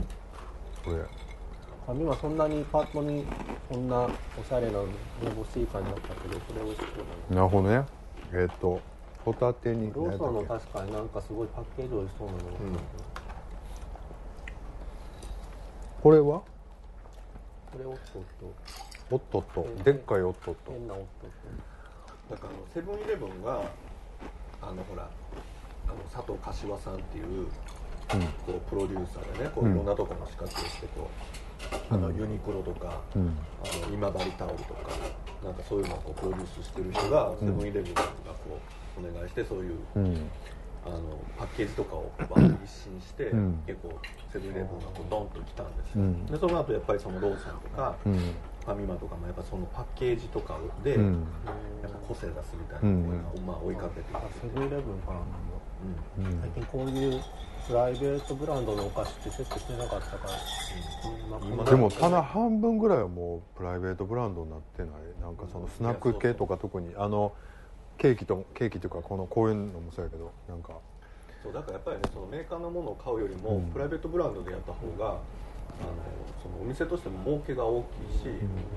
[0.84, 3.24] これファミマそんなにパッとに
[3.68, 4.08] こんなお
[4.48, 4.78] しゃれな
[5.22, 7.84] めぼしい感じだったけどそれ美味しそうだねなるほどね。
[8.32, 8.80] えっ、と
[9.24, 12.74] ホタテにローソンの確かになんかすごいパッケージ美味しそうなのが、うん。
[12.74, 12.80] け
[16.02, 16.42] これは？
[17.72, 18.22] これおっとっ
[19.10, 21.30] おっとっとでっかいおっとっとと変なおっとっ
[22.30, 23.62] だからあのセブンイレブンが
[24.62, 25.08] あのほら
[25.88, 27.48] あの佐藤柏さんっていう
[28.46, 29.72] こうプロデューサーでねこううん。
[29.72, 31.08] いろんなところの仕掛けをしてこ
[31.90, 33.36] う、あのユニクロとか、うん。
[33.62, 34.90] あの今治タオルとか
[35.44, 38.58] なんかそういうのをこうプロデュースしてる人がセブンイレブンがこ
[38.98, 40.30] うお願いしてそういううん。
[40.82, 43.62] あのパッケージとかを一新して、うん。
[43.66, 43.92] 結構
[44.32, 46.26] セブンイレブンがこうドンと来たんですよ、うん。
[46.26, 48.16] でその後やっぱりそのローソンとか、うん。
[48.16, 51.26] ファミマとかもやっぱそのパッケージとかで、うん。
[51.82, 54.06] やっぱ個性出すみたいなのを、まあ、追いかけて
[54.40, 55.69] セブンイレブンかなうん
[56.18, 56.40] うん。
[56.40, 57.20] 最近こういう
[57.66, 61.52] プライベートブランドのお菓子ってセットしてなかったから、うん。
[61.52, 64.90] 今でも棚半分ぐらいはもうプライベートブランドになってない。
[65.20, 67.32] なんかそのスナック系とか特にあの
[67.98, 70.74] ケーキとケーキとかこのこういうのもそうやけどなんか。
[71.42, 73.62] そうだからやっぱりねそのメーカーのものを買うよりも、うん。
[73.70, 75.18] プライベートブランドでやった方があの
[76.42, 78.26] そのお店としても儲けが大きいし、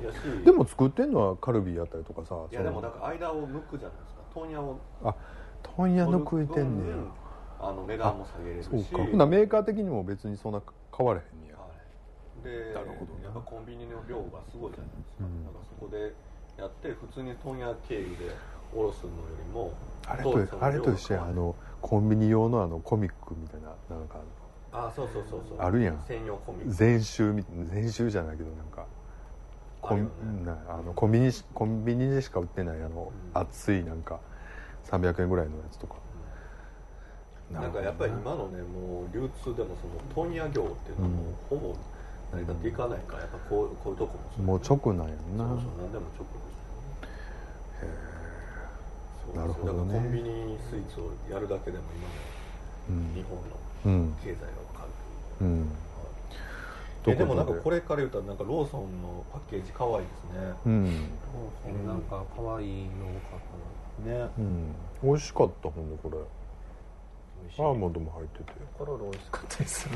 [0.06, 4.22] やしでも作ってんのはカルビーやったりとかさいやでもなんか間を抜くじゃないですか。
[4.34, 4.80] 問屋を。
[5.04, 5.16] あ
[5.76, 6.96] 問屋抜くいてんねや。
[6.96, 7.12] 分
[7.60, 8.70] あの値段も下げれるし。
[8.70, 9.12] そうか。
[9.12, 10.62] ほなメーカー的にも別にそんな
[10.96, 11.58] 変わらへんねや。
[11.58, 11.68] はい
[12.44, 13.24] でなるほどな。
[13.24, 15.46] やっぱコンビニの量がすごいじゃないですか、うん。
[15.46, 16.14] だからそこで
[16.58, 18.36] やって普通に問屋経由で
[18.76, 19.72] 卸すのよりも
[20.06, 21.24] あれとあれと一緒や。
[21.24, 24.20] あのコンビニ用のあのコミックみたいななんか
[24.72, 25.60] あそうそうそうそう。
[25.60, 26.00] あるやん。
[26.08, 26.74] 専用コミック。
[26.74, 28.86] 全集み全集じゃないけどなんか
[29.82, 30.10] コン,、
[30.70, 33.42] あのコンビニしコンビニでしか売ってないあの、うん。
[33.42, 34.20] 熱いなんか
[34.94, 35.96] 300円ぐらいのやつとか。
[37.52, 41.76] なんかやっぱり今のねもう流通でもその問屋業っていうのはもうほぼ
[42.32, 45.48] 成り立っていかないからやっぱこうこういうとこもそうもう直なんやんな。
[45.50, 47.94] そうそう何でも直ですよね。
[49.26, 49.94] そうなるほどね。
[49.94, 52.16] だからコンビニスイーツをやるだけでも今ね
[52.90, 53.14] うん。
[53.14, 53.44] 日本の
[53.86, 54.86] うん経済が分か
[55.42, 55.46] る。
[55.46, 55.70] うん。
[57.04, 57.26] というえで？
[57.26, 60.54] もなんかここれから言ったらなんかローソンのパッケージ可愛いですね。
[60.66, 60.74] うん。
[60.74, 63.40] うんなんか可愛いの多かっ
[64.00, 64.30] ね。
[64.38, 64.76] うん。
[65.04, 66.18] 美味しかったほんでこれ。
[67.58, 68.54] アーモンドも入ってて。
[68.78, 69.88] コロロ美味しかったです。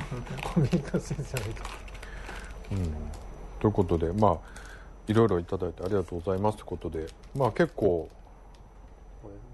[0.44, 1.64] コメントせじゃないと
[2.72, 2.94] うん。
[3.60, 4.38] ということでまあ
[5.08, 8.10] いろいろいただいてありがとうございますということでまあ結構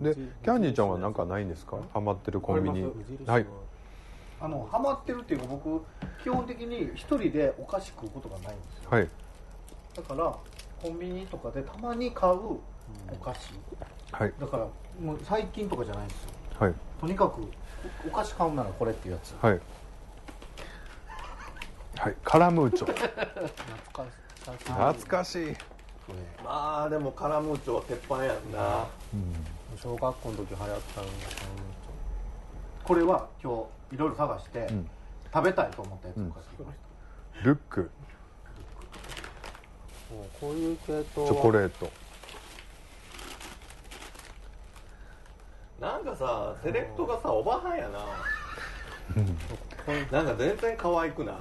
[0.02, 1.78] でキャンディーちゃんは何かないんですか？
[1.94, 2.84] ハマってるコンビニ。
[3.26, 3.46] はい。
[4.42, 5.86] あのハマってるっていうか僕
[6.22, 8.90] 基本的に一人でお菓子食うことがないんですよ。
[8.90, 9.08] はい。
[9.96, 10.36] だから
[10.82, 12.60] コンビニとかでたまに買うお
[13.24, 13.54] 菓子
[14.14, 14.34] はい。
[14.40, 14.68] だから
[15.02, 16.30] もう最近とかじゃないんですよ。
[16.60, 16.74] はい。
[17.02, 17.42] とにかく
[18.06, 19.36] おお菓子買うならこれっていうやつ。
[19.42, 19.60] はい。
[21.98, 22.16] はい。
[22.24, 22.94] カラムーチョ。
[22.94, 23.10] 懐
[23.92, 24.72] かしい。
[24.72, 25.56] 懐かしい、
[26.44, 28.88] まあでもカラムーチョは鉄板やんな。
[29.82, 31.14] 小学校の時流行ったのが
[32.84, 34.90] これは今日いろいろ探して、ん。
[35.34, 36.78] 食べたいと思ったやつうんを買ってきまし
[37.40, 37.90] た、ルック。
[40.12, 41.90] もうこういう系統チョコレーート
[45.80, 48.00] なんかさセレクトがさおばはんやな。
[50.12, 51.36] なんか全然可愛くない？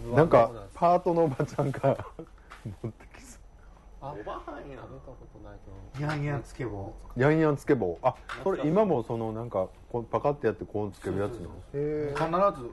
[0.00, 1.96] トなんかパートのおばちゃんが
[2.82, 3.38] 持ってきそ
[4.00, 6.06] あおばはんや食べたことないけど。
[6.06, 6.94] ヤンヤンつけ棒。
[7.16, 7.98] うヤンヤンつけ棒。
[8.02, 11.50] あこれ今もそのなんかこうパカってやってこうつけるやつの？
[11.74, 12.70] へ必ず買う。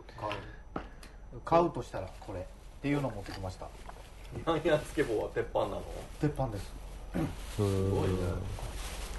[1.44, 2.44] 買うとしたらこれっ
[2.82, 3.68] ていうのを持ってきました。
[4.46, 5.84] ヤンヤンつけ棒は鉄板なの？
[6.20, 6.66] 鉄板です。
[7.56, 8.16] すすごいね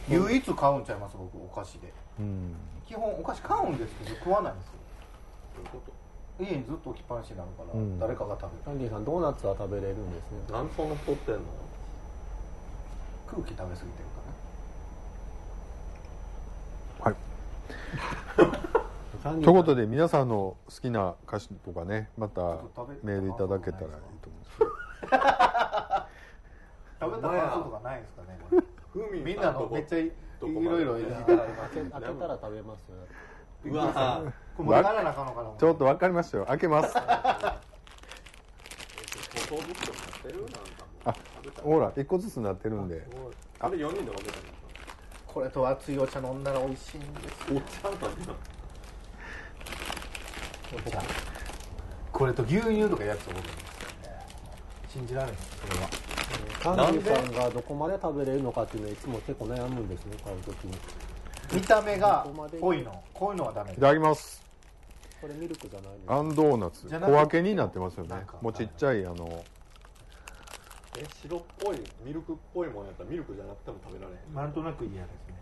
[0.09, 1.93] 唯一買うんちゃいます僕お菓子で。
[2.19, 2.55] うん。
[2.87, 4.73] 基本お菓子買うんですけど食わないんですよ。
[5.57, 5.93] どういうこ
[6.41, 7.99] 家にずっと置きっぱなしになるから、うん。
[7.99, 8.65] 誰かが食べる。
[8.65, 10.38] キャンディーさんドーナツは食べれるんですね。
[10.47, 11.41] となんでそんな太ってんの？
[13.33, 13.87] 空気食べ過ぎてる
[17.01, 17.17] かはい。
[19.45, 22.41] ということで皆さんの好きな歌詞とかねまた
[23.03, 24.71] メールいただけたらいいと思うんですけど。
[25.17, 26.09] ら
[27.01, 28.38] 食べた感想とかないんですかね
[28.95, 30.49] みんなのめっちゃいろ
[30.81, 32.97] いろいただきます開け開けたら食べますよ。
[33.65, 34.23] うわ
[34.57, 36.47] これのかなちょっと分かりましたよ。
[36.47, 36.95] 開けます。
[36.97, 37.61] あ
[41.63, 43.07] ほら一個ずつなってるんで。
[43.61, 44.43] あれ4人で分けたの？
[45.27, 48.09] これと熱いお茶飲んだら美味しいんですお茶なんだ
[50.87, 51.03] お茶。
[52.13, 53.45] これと牛乳とかやつを僕。
[54.93, 55.89] 信じられないですそれは
[56.61, 60.77] キャンディさんがどこまで食べれるのかっていうのはいつも結構悩むんですね買う時に
[61.53, 62.27] 見た目が
[62.61, 64.42] 濃いのこういうのはダメいただきます
[65.21, 69.45] これミルクじゃないですアンドーナツ小分けになってますよねもうちっちゃいあの
[70.99, 75.35] え白っぽいミルクっぽいもんやったらミルクじゃなくても食べられへんなんとなく嫌ですね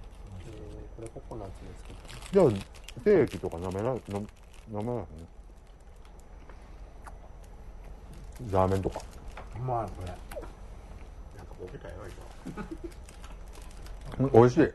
[0.46, 1.85] えーこれココナッツです
[2.33, 4.26] けどじゃあ精液とか舐めら飲
[4.72, 5.07] 飲めないね
[8.50, 9.00] ラーメンとか
[9.57, 10.12] うまいこれ
[14.33, 14.64] 美味しい。
[14.64, 14.68] あ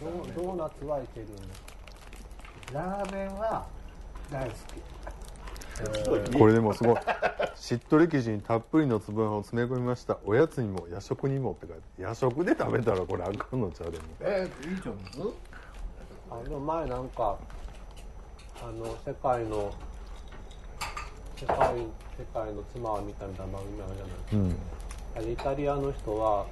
[0.00, 1.26] ドードーナツはいける。
[1.26, 1.42] んだ
[2.72, 3.66] ラーメンは
[4.30, 4.54] 大好
[6.32, 6.96] 今これでもすごい。
[7.54, 10.18] しっとり生地にたっぷりの粒あんを詰め込みました。
[10.24, 14.04] おやつにも夜食にもって書いて夜食で食べたらこれあかんのちゃうでも。
[14.04, 14.98] きえー、いいじゃん
[16.30, 17.36] あでも前なんか
[18.62, 19.72] あの世界の
[21.38, 21.86] 世界世
[22.32, 24.30] 界の妻を見たみたいな番組あるじゃないですか。
[24.32, 24.56] うん
[25.20, 26.46] イタリアの人は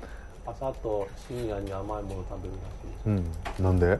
[0.46, 3.06] 朝と深夜に甘いものを食べるらしいです。
[3.06, 3.64] うん。
[3.64, 3.98] なんで？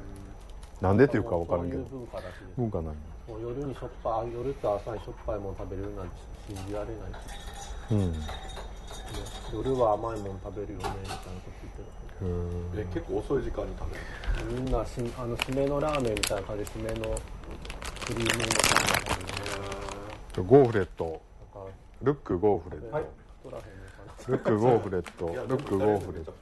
[0.81, 1.85] なんでっていうか分からんけど。
[1.85, 2.53] 文化らしいです。
[2.57, 2.95] 文化ない
[3.29, 6.13] もう夜にしょっぱい夜と朝にしょっぱいもの食べれるなんて
[6.49, 6.97] 信じられない。
[7.93, 8.13] うん。
[8.13, 8.19] ね、
[9.53, 11.53] 夜は甘いもの食べるよねみたいなこと
[12.23, 14.03] 言ってへえ結構遅い時間に食べる。
[14.35, 16.01] たみんなしあの締めのラー。
[16.01, 17.21] メンみたいな感じで締めの
[18.07, 18.45] クリームみたいな
[19.05, 19.41] 感じで
[20.39, 21.23] えゴーフレット
[22.03, 23.05] ルックゴーフレット、はい
[23.43, 23.65] 太らへん
[24.27, 25.27] ルックゴーフレット。
[25.27, 26.33] ルックゴーフレット。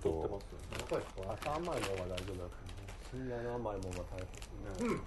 [1.42, 2.50] 甘いのが大丈夫だと思う
[3.10, 4.22] 深夜の甘いものが大
[4.78, 5.00] 変うん。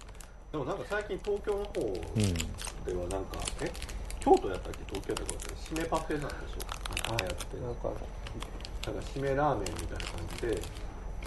[0.51, 2.35] でもなんか最近東京の方うん
[2.83, 3.71] ではなんか、え？
[4.19, 4.79] 京都やったっけ？
[4.91, 6.67] 東京やったっけ締めパフェなんでしょ
[7.11, 10.59] ああやってなんかなんか締めラーメンみたいな感じで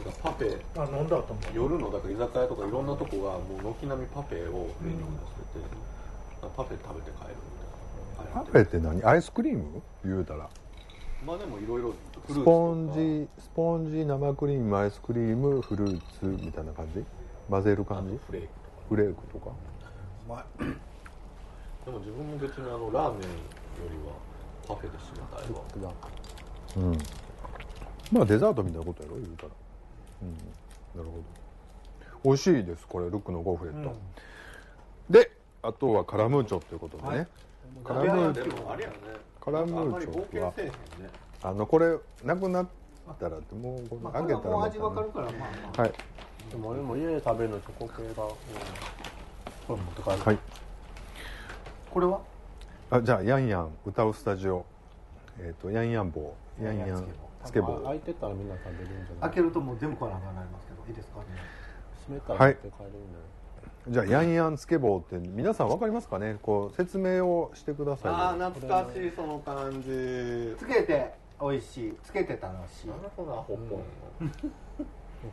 [0.05, 0.53] なんかパフェ。
[0.77, 5.65] あ飲んだ後も夜のだから居酒屋とかいろんなとこがもう軒並みパフェをメニューに載せて、
[6.55, 7.57] パフェ食べて帰るみ
[8.21, 8.45] たいな。
[8.45, 9.03] パフェって何？
[9.03, 9.81] アイスクリーム？
[10.05, 10.51] 言うたら
[11.27, 11.93] まあでもいろいろ
[12.29, 17.05] スポンジスポンジ生クリームアイスクリームフルーツみたいな感じ？
[17.51, 18.19] 混ぜる感じ？
[18.27, 18.77] フレークとか。
[18.89, 19.51] フレークとか？
[19.51, 20.45] うまい
[21.85, 23.27] でも自分も別にあのラーメンよ
[23.91, 24.13] りは
[24.69, 25.95] パフェで締めたいわだ
[26.77, 26.99] うん。
[28.13, 29.17] まあデザートみたいなことやろ？
[29.17, 29.49] 言うたら。
[30.23, 30.29] うん。
[30.35, 31.23] なるほど。
[32.25, 33.07] 美味しいですこれ。
[33.07, 33.97] ルックのゴーフレット、
[35.11, 35.31] で
[35.63, 37.27] あとはカラムーチョということでね、はい。
[37.85, 38.97] カラムーチでョもあれやね
[39.53, 40.53] カラムーチョ
[41.43, 42.69] あのこれなくなっ
[43.19, 45.47] たらもうこれまあ、開けたらもう味わかるからまあま
[45.79, 45.93] あはい。
[46.51, 48.31] でも俺も家で食べるのチョコ系が、うん
[49.67, 50.39] これ持って帰る、はい。
[51.91, 52.21] これは？
[52.91, 54.65] あじゃあヤンヤン歌うスタジオ。
[55.39, 56.35] えっ、とヤンヤン棒。
[56.63, 57.05] ヤンヤン
[57.45, 57.85] スケボー。
[57.85, 59.21] 開いてたらみんな食べるんじゃない？
[59.21, 61.21] 開けるともう全部食わなりますけどいいですか？
[62.09, 63.25] 閉めたら持って帰るんだよ、
[63.91, 66.37] じゃあヤンヤンスケボーって皆さんわかりますかね？
[66.43, 70.55] こう説明をしてくださいよああ懐かしいその感じ。
[70.59, 71.95] つけて美味しい。
[72.05, 72.89] つけて楽しい。
[72.89, 73.81] なんでそんなアホっぽ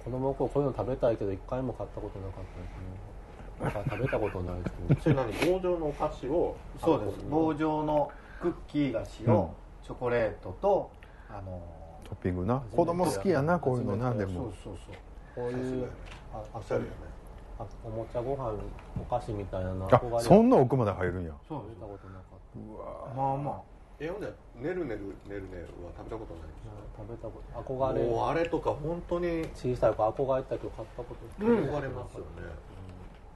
[0.04, 3.66] 子供の頃こういうの食べたいけど一回も買ったことなかったですね。
[3.66, 5.34] だから食べたことないですそれ何？
[5.52, 6.56] 棒状のお菓子を？
[6.82, 7.26] そうです。
[7.30, 8.10] 棒状の
[8.42, 10.92] クッキー菓子をチョコレートと
[11.30, 11.62] あの
[12.06, 12.64] トッピングな？
[12.72, 14.78] 子供好きやなこういうのなでそうもそう。
[14.86, 14.96] そう
[15.36, 15.90] こういう
[16.34, 17.15] ああおしゃれやね
[17.58, 18.54] あおもちゃご飯
[19.00, 20.24] お菓子みたいなのあ憧れ。
[20.24, 21.32] そんな奥まで入るんや。
[21.48, 23.16] そう食べたことなかった。
[23.16, 23.62] まあま
[23.98, 24.34] えほんでね
[24.74, 26.50] るねるねるねるは食べたことない
[26.98, 28.04] 食べたこと憧れ。
[28.04, 31.46] もうあれとか本当に小さい子憧れたけど買ったこと。
[31.46, 31.58] うん。
[31.64, 32.26] 憧れますよね。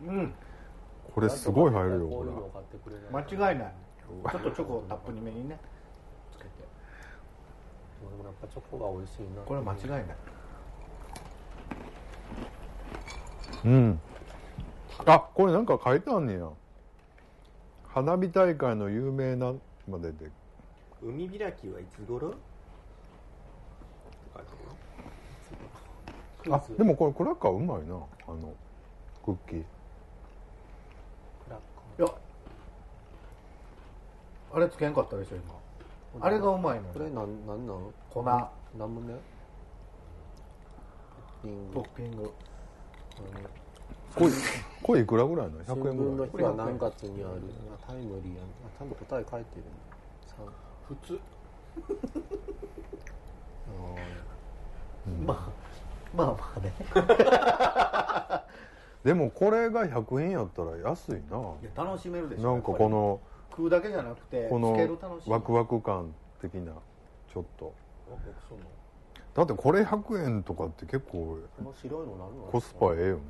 [0.07, 0.33] あうん。
[1.13, 3.73] これすごい入るよこれ間違いない。
[4.31, 5.57] ちょっとチョコをたっぷりめにね
[6.33, 6.49] つけて。
[6.49, 9.41] でもやっぱチョコが美味しいな。
[9.45, 10.03] これ間違いない。
[13.65, 14.01] うん
[15.05, 16.49] あこれなんか書いてあんねや。
[17.87, 19.53] 花火大会の有名な
[19.87, 20.29] までで。
[21.01, 22.35] 海開きはいつ頃？
[26.51, 27.95] あでもこれクラッカーうまいな。
[28.27, 28.53] あの
[29.25, 29.63] クッキー。
[31.45, 31.59] クラッ
[32.03, 32.13] いや
[34.53, 36.21] あれつけんかったでしょ今。
[36.21, 37.67] カーあれがうまいのこれよなんなん？
[37.67, 38.51] なん粉ラ
[38.87, 39.15] ムネ
[41.43, 41.75] リング。
[41.75, 42.31] トッピング。
[44.15, 44.31] これ
[44.89, 46.31] これいくらぐらいなの新100円聞ぐらい。
[46.31, 47.41] の日は何月にある？
[47.79, 48.45] あタイムリーやん。
[48.45, 49.63] あちゃんと答え書いてる
[50.25, 50.47] 三
[50.87, 51.19] 普通。
[53.69, 53.85] あ
[55.27, 56.73] まあまあまあね。
[59.05, 61.17] でもこれが100円やったら安いな。
[61.19, 62.51] いや楽しめるでしょ。
[62.51, 63.19] なんかこの
[63.51, 64.75] 食うだけじゃなくてこの
[65.27, 66.73] ワクワク感的な
[67.31, 67.73] ちょっと。
[69.35, 73.21] だってこれ100円とかって結構この白いの何なのコスパええよね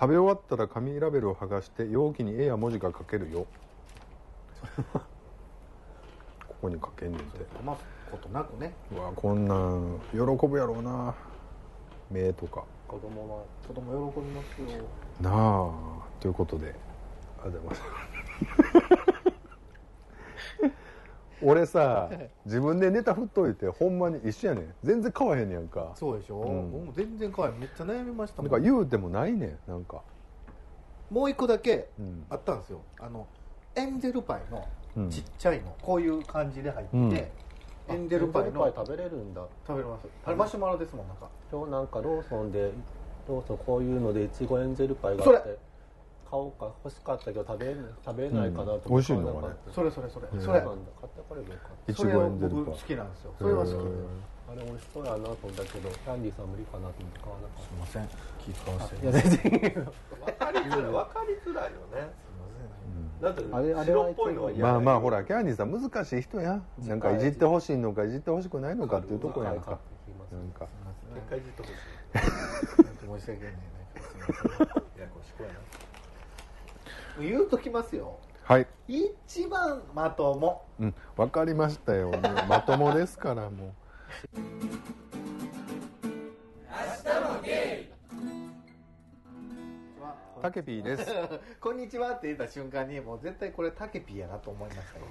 [0.00, 3.46] 食べ終わったら紙ラベルを剥がして容器に絵や文字が書けるよ。
[6.46, 7.44] ここに書けんねんて。
[7.60, 8.72] 余すことなくね。
[8.94, 11.12] うわこんなん喜ぶやろうな。
[12.12, 12.62] 目とか。
[12.86, 14.84] 子供は子供喜びますよ。
[15.20, 15.72] なあ。
[16.20, 16.76] ということで。
[17.42, 17.84] ありがとうござい
[18.90, 18.97] ます
[21.42, 22.10] 俺さ
[22.44, 24.74] 自分でネタ振っといてほんまに一緒やねん。
[24.82, 25.92] 全然買わへんねやんか。
[25.94, 26.70] そうでしょ、うん。
[26.72, 28.50] 僕も全然可愛いめっちゃ悩みましたなん。
[28.50, 30.02] もんか言うてもないねんなんか。
[31.10, 32.26] もう一個だけうん。
[32.28, 32.80] あったんですよ。
[33.00, 33.26] あの
[33.74, 34.64] エンゼルパイの
[34.96, 35.10] うん。
[35.10, 37.14] ちっちゃいの、こういう感じで入ってて、うん。
[37.14, 39.42] エンゼルパイの食べれるんだ。
[39.66, 40.06] 食べれます。
[40.24, 41.28] あれマシュマロですもんなんか。
[41.50, 42.72] 今日なんかローソンで
[43.28, 45.58] ローソンこういうのでいちごエンゼルパイがあって
[46.28, 49.54] 買おうか欲しかったけど食べ食べれないかなとうん美味しいのかね。
[49.72, 50.40] それそれそれ、うん。
[50.44, 50.60] それ。
[50.60, 50.92] そうなんだ。
[51.00, 53.34] 買ってこればよかっいちそれ僕好きなんですよ。
[53.38, 53.74] それは好き
[54.48, 58.08] あれ美味しそうやなと思ったけどキャンディーさん無理かなと思って買わなかっいません。
[58.44, 59.72] 気使わせてたいや全然。
[59.72, 60.92] 分かりづらい。
[60.92, 62.28] 分かりづらいよね。
[63.20, 63.42] だって
[63.84, 66.62] 白っぽいのは嫌まあまあほららキャンディーさん難しい人や。
[66.86, 69.78] なんかいじってほしいのかいじってほしくないのかっていうとこやんか。
[70.30, 70.68] なんか。
[71.16, 71.74] 一回じっとほしい。
[73.18, 73.78] 申し訳ないね。
[74.96, 75.87] ややこしな
[77.20, 78.18] 言うときますよ。
[78.44, 78.66] はい。
[78.86, 80.64] 一番まとも。
[80.80, 80.94] うん。
[81.16, 82.12] 分かりましたよ。
[82.48, 83.72] まともですからもう。
[90.40, 91.04] タケピーです、
[91.60, 95.04] こんにちはって言った瞬間にもう絶対これタケピーやなと思いましたよ。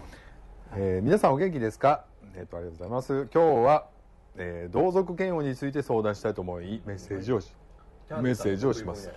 [0.75, 2.05] えー皆さんお元気ですか？
[2.35, 3.27] えっ、とありがとうございます。
[3.33, 3.87] 今日は、
[4.37, 7.53] えー同族嫌悪について相談したいと思いメッセージをし
[8.09, 9.11] メッセージをします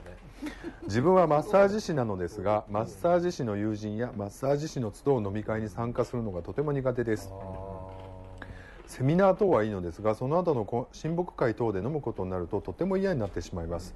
[0.85, 7.33] 自分はマッサージ師なのですがマッサージ師の友人やマッサージ師の集う飲み会に参加するのがとても苦手です。
[8.87, 13.95] セミナー等はいいのですがその後の親睦会等で飲むことになるととても嫌になってしまいます。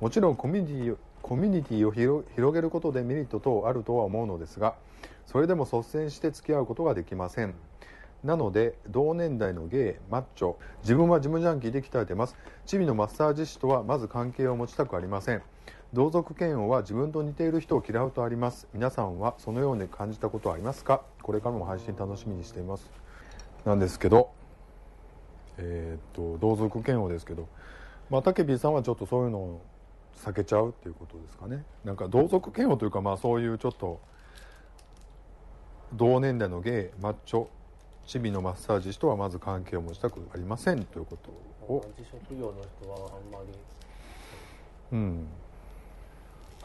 [0.00, 4.76] もちろんコミュニティコミュニティを広げることでメリット等あるとは思うのですが
[5.24, 7.54] それでも率先して付き合うことができません。
[8.22, 12.36] なので同年代のゲイマッチョ自分はジムジャンキーで鍛えてます。
[12.66, 15.42] チビのマッサージ師とはまず関係を持ちたくありません。
[15.96, 18.68] 同族嫌悪は自分と似ている人を嫌うとあります。
[18.74, 21.00] 皆さんはそのように感じたことはありますか？
[21.22, 22.90] これからも配信楽しみにしています。
[23.64, 24.30] なんですけど
[25.56, 27.48] えーっと同族嫌悪ですけど
[28.10, 29.62] まあたけびさんはちょっとそういうの
[30.22, 31.64] 避けちゃうっていうことですかね。
[31.82, 33.98] なんか同族嫌悪というかまあそういうちょっと
[35.94, 37.46] 同年代のゲイマッチョ
[38.04, 41.80] チビのマッサージ師とはまず関係を持ちたくありませんということを。
[41.80, 43.58] 同じ職業の人はあんまり。
[44.92, 45.26] うん。
[45.40, 45.45] あ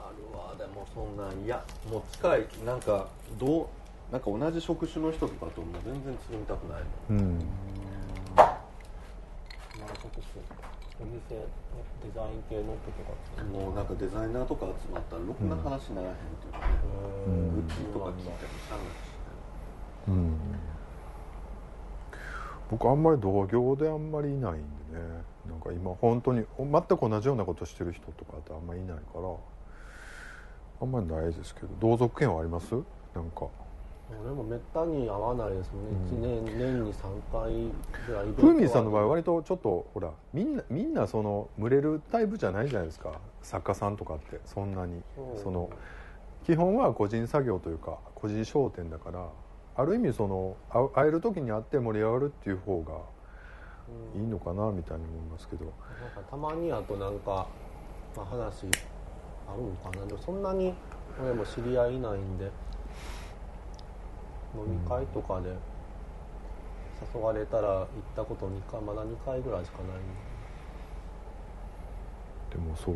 [0.10, 0.56] るわ。
[0.58, 2.48] でもそんなんいやもう近い。
[2.66, 3.08] なんか
[3.40, 3.68] どう
[4.12, 7.40] なんか同じ職種の人とかともう全然つるみたくないうん。
[8.36, 8.60] まあ
[9.98, 10.44] ちょっとそう
[11.02, 16.66] お店デザイン系の人とかもんもうなんかデザイナーとか集まったらろくな話にならへんっていうかね、
[17.28, 17.56] うん。
[17.56, 18.92] グッズとか聞いてもしゃあないし
[20.08, 20.38] うん。
[22.70, 25.24] 僕あんまり同業であんまりいないんでね。
[25.50, 29.22] なんか今本当に全く同じようなことしてる人とかってあんまりいないから
[30.82, 32.74] あんまりないですけど同族権はあります？
[33.14, 33.48] なんか。
[34.24, 36.44] 俺もめったに会わないですもんね、うん。
[36.44, 37.00] 1年年に3
[37.32, 37.54] 回
[38.08, 38.26] ぐらい。
[38.36, 43.14] ふみさんの場合割とちょっとほらみんなみんなその群れるタイプじゃないじゃないですか。
[43.42, 45.02] 作家さんとかってそんなに。
[45.42, 45.70] その
[46.44, 49.30] 基本は個人作業というか個人商店だから
[49.76, 50.58] ある意味その
[50.94, 52.94] 会える時に会って盛り上がるっていう方が
[54.16, 54.22] うん。
[54.22, 55.66] いいのかなみたいに思いますけど。
[55.66, 57.48] なんかたまにあとなんか、
[58.18, 58.66] まあ、話
[59.52, 60.06] あるんかな。
[60.06, 60.74] でもそんなに
[61.22, 62.46] 俺も知り合いいないんで
[64.56, 65.50] 飲み会とかで
[67.14, 69.90] 誘われたら行ったこと2回まだ2回ぐらいしかないん
[72.50, 72.58] で。
[72.58, 72.96] でもそう。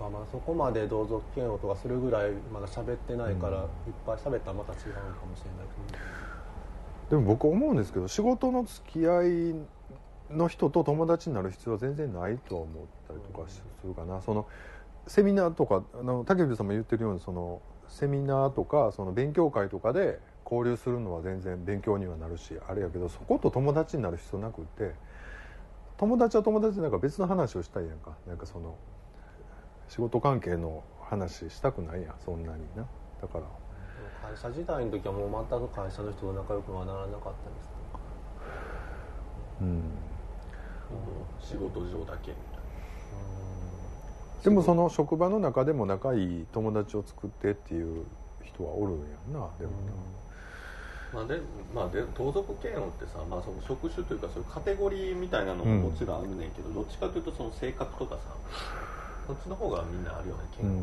[0.00, 3.62] まあまあそこまで同族嫌悪とかするぐらいまだ喋ってないから、うん。
[3.62, 3.68] いっ
[4.04, 5.98] ぱい喋ったらまた違うのかもしれないけで
[7.10, 9.54] ども僕思うんですけど仕事の付き合い
[10.30, 14.46] の人と友達になる必要は全然ないとは思ったりとかするかな、その
[15.06, 24.94] セミナーとかあの竹内さんも言ってるようにそのセミナーとかその勉強会とかで交流するのは全然勉強にはなるしあれやけどそこと友達になる必要なくって
[25.96, 28.16] 友達は友達でなんか別の話をしたいやんか。
[28.26, 28.76] なんかその
[29.88, 32.86] 仕事関係の話したくないやんそんなにな。
[33.22, 33.44] だから。
[34.22, 37.70] 会社時代の時はもう全く会社の人と仲良くはならなかったです
[39.60, 39.82] うん。
[41.40, 42.32] 仕事上だけ
[44.44, 48.04] でもその職場の中でも仲いい友達を作ってっていう
[48.44, 49.72] 人はおるんやんなでも
[51.14, 51.40] な、まあで
[51.74, 58.20] まあ、で同族嫌悪ってさ、まあ、その職種というかそういうカテゴリーみたいなのももちろんあるねんけど、どっちかというとその性格とかさ
[59.26, 60.78] そっちの方がみんなあるよね嫌悪っ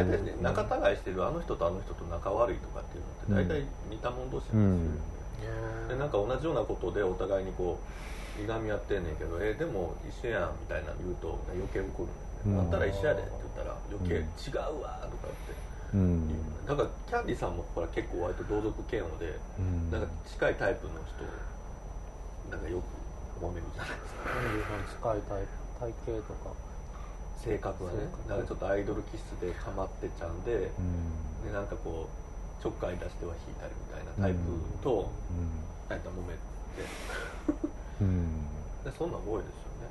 [0.00, 0.42] 大体ねうん。
[0.42, 3.02] 仲違いしてるあの人とあの人と仲悪いとかっていう
[3.34, 4.92] のって大体似た者同士なんです
[5.44, 5.52] よ、
[5.92, 7.80] でなんか同じようなことでお互いにこう
[8.42, 12.60] いがみ合ってんねんけどえでも一緒やんみたいなの言うと余計怒るんだよね、うん。
[12.60, 14.26] あんたら一緒やでって言ったら余計、うん。
[14.26, 15.54] 違うわとかって。
[15.94, 16.28] うん。
[16.28, 19.90] 言うだからキャンディさんもほら結構割と同族嫌悪でうん。
[19.90, 21.24] なんか近いタイプの人
[22.50, 26.50] なんかよく揉めるじゃないですか近いタイプ体型とか。
[27.44, 27.98] 性格はね。
[28.26, 30.72] なんかちょっとアイドル気質でかまってちゃんで
[31.44, 34.38] でなんかこうちょっかい出しては引いたりみたいなタイプ
[34.82, 35.12] と
[35.86, 36.88] 大体揉めて
[38.04, 38.08] うん。
[38.08, 38.44] うん
[38.84, 39.88] でそんなん多いですよね。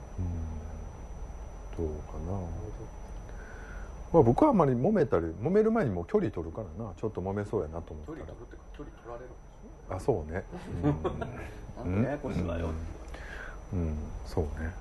[1.79, 1.87] うん。
[1.87, 2.37] どうかな。
[4.13, 6.93] まあ僕はあんまり揉めたり揉める前にもう距離取るからな。
[6.93, 8.37] ちょっと揉めそうやなと思距離ったら。
[8.37, 10.43] 取るって距離取られるんですよあそうね。
[11.77, 12.01] なん。
[12.03, 12.69] でややこしいわよ。
[13.73, 13.97] うん、うん、
[14.27, 14.71] そうね。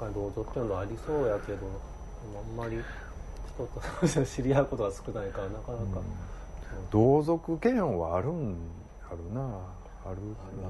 [0.00, 1.66] なんか同族っていうのはありそうやけど
[2.38, 2.78] あんまり
[3.54, 3.66] 人
[4.20, 6.00] と知り合うことが少ないからなかなか、
[6.90, 8.56] 同族嫌悪はあるん
[9.08, 9.50] あるな
[10.04, 10.16] ある
[10.64, 10.66] あ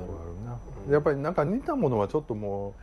[0.87, 0.89] る。
[0.89, 0.93] な。
[0.93, 2.75] やっぱりなんか似たものはちょっとも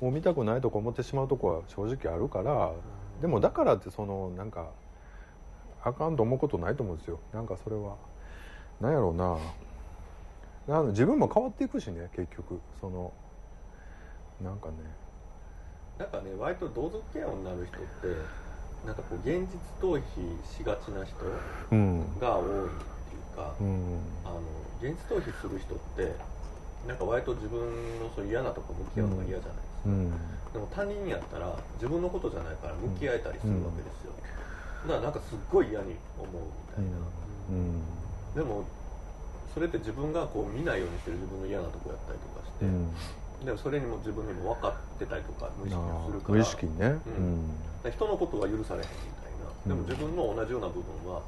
[0.00, 2.72] うもう見たくないとか思ってしまうとこは正直あるから
[3.20, 4.68] でもだからってそのなんか
[5.82, 7.18] あかんと思うことないと思うんですよ。
[7.32, 7.96] なんかそれは。
[8.80, 9.38] なんやろうな。
[10.68, 12.60] あの自分も変わっていくしね結局。
[12.80, 13.12] その
[14.42, 14.74] なんかね。
[15.98, 18.08] なんかね割と同族嫌悪になる人って
[18.86, 20.02] なんかこう現実逃避
[20.44, 21.14] しがちな人
[21.70, 22.18] うん。
[22.20, 22.68] が多いっ
[23.08, 24.00] ていうか、うん。
[24.24, 24.40] あの
[24.80, 26.14] 現実逃避する人って
[26.86, 27.60] なんか割と自分
[27.98, 30.10] のそう嫌なとこ向き合うのが嫌じゃないですか、うん。
[30.52, 34.12] でも他人やったら自分のことじゃないから向き合えたりするわけですよ、
[34.86, 37.02] だからなんかすっごい嫌に思うみたいな、
[37.50, 37.82] うん。
[38.34, 38.64] でも
[39.52, 42.92] それって自分がこう見ないようにしてる自分の嫌なとこやったりとかして、うん。
[43.44, 47.00] でもそれにも自分にも分かってたりとか無意識にするから無意識にね。
[47.84, 47.90] うん。
[47.90, 49.32] 人のことは許されへんみたい
[49.66, 49.74] な。
[49.74, 51.22] でも自分の同じような部分は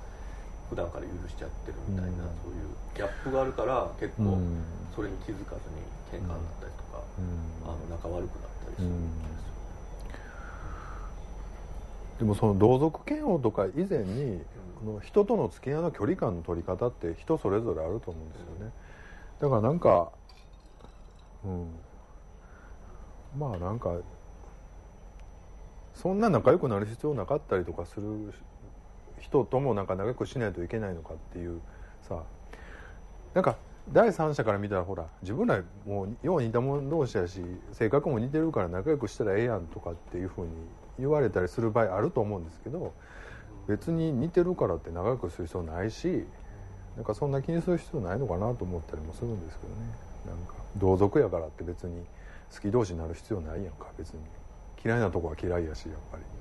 [0.68, 2.16] 普段から許しちゃってるみたいな、うん。
[2.44, 4.64] そういうギャップがあるから結構うん。
[4.94, 7.70] それに気づかずに喧嘩になったりとか、うん。
[7.70, 9.52] あの仲悪くなったりするんですよ、
[12.18, 14.42] でもその同族嫌悪とか以前に
[14.84, 18.72] この人との付き合いの距離感の取り方って人それぞれあると思うんですよね。
[19.40, 20.10] だからなんか
[21.44, 21.68] うん。
[23.38, 23.94] まあなんか
[25.94, 28.32] そんな仲良くなる必要なかったりとかする
[29.20, 31.60] 人ともなんか仲良くしないといけないのかっていう
[32.02, 32.22] さ。
[33.34, 33.56] なんか
[33.92, 37.40] 第三者から見たらほら自分らもうよう似た者同士やし
[37.72, 40.50] 性格も似てるから仲良くしたらええやんとかっていうふうに
[40.98, 42.92] 言われたりする場合あると思うんですけど
[43.66, 46.24] 別に似てるからって仲良くする必要ないし
[46.96, 49.78] なんかそんな気にする必要ないのかなと思ったりもするんですけどね。
[50.26, 52.04] なんか同族やからって別に
[52.52, 54.20] 好き同士になる必要ないやんか別に。
[54.84, 56.37] 嫌いなとこは嫌いやしやっぱり。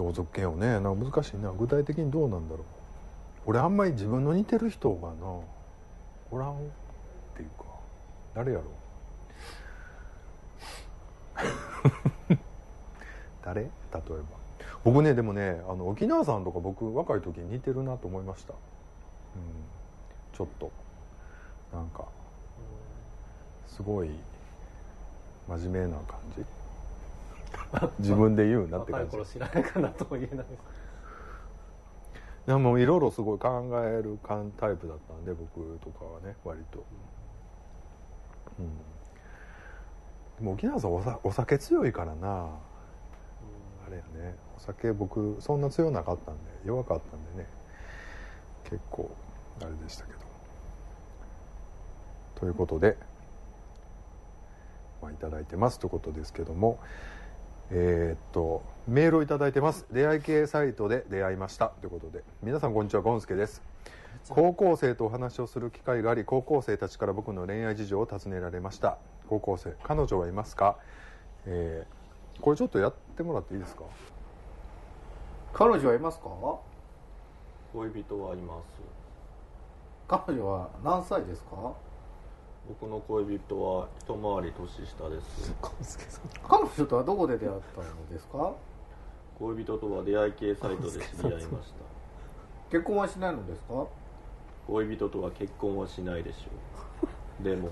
[0.00, 1.52] 同族嫌悪ねなんか難しいな。
[1.52, 2.64] 具体的にどうなんだろう。
[3.44, 5.14] 俺あんまり自分の似てる人がな
[6.30, 6.54] おらんっ
[7.36, 7.64] ていうか
[8.34, 8.64] 誰やろ
[13.44, 13.60] 誰？
[13.60, 14.06] 例えば。
[14.84, 18.54] 僕ねでもねあの沖縄さんとか僕若い時に似てるなと思いました。
[18.54, 18.60] うん。
[20.32, 20.70] ちょっと。
[21.74, 22.06] なんか
[23.68, 24.10] すごい
[25.46, 26.59] 真面目な感じ。
[27.98, 30.62] 自分で言うなって若い頃知らないかなとも言えないです。
[32.46, 36.84] でもいろいろすごい考える感タイプだったんで僕とかはね割と。
[38.58, 38.66] うん。
[40.38, 42.48] でも沖縄さんおさお酒強いからな。
[43.86, 44.34] あれやね。
[44.56, 47.48] お酒僕そんな強なかったんで弱かったんでね。
[48.64, 49.10] 結構
[49.60, 50.18] あれでしたけど。
[52.34, 52.96] ということで
[55.00, 56.80] まあいただいてますということですけども。
[57.72, 59.86] えーっとメールをいただいてます。
[59.92, 61.68] 出会い系サイトで出会いました。
[61.68, 62.24] ということで。
[62.42, 63.62] 皆さんこんにちはゴンスケです。
[64.28, 68.98] 高校生とお話をする機会があり高校生たちから僕の恋愛事情を尋ねられました。
[69.28, 70.76] 高校生彼女はいますか、
[71.46, 72.00] えー
[72.40, 73.82] これちょっとやってもらっていいですか？
[75.52, 76.28] 彼女はいますか？
[77.74, 78.80] 恋人はいます。
[80.08, 81.74] 彼女は何歳ですか？
[82.78, 85.52] 僕の恋人は一回り年下です。
[86.48, 88.52] 彼女とはどこで出会ったのですか？
[89.40, 91.50] 恋人とは出会い系サイトで知り合いました。
[92.70, 93.86] 結婚はしないのですか？
[94.68, 96.50] 恋人とは結婚はしないでしょ
[97.40, 97.42] う。
[97.42, 97.70] でも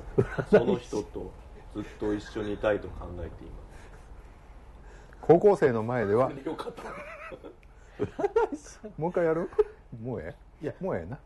[0.51, 1.30] その人と
[1.76, 3.53] ずっと一緒にいたいと考えていま
[5.20, 6.28] 高校生の前では。
[6.30, 6.82] すよかった。
[8.99, 9.49] もう一回やる？
[10.03, 10.64] もうええ？
[10.64, 10.74] いや。
[10.80, 11.18] もうええな、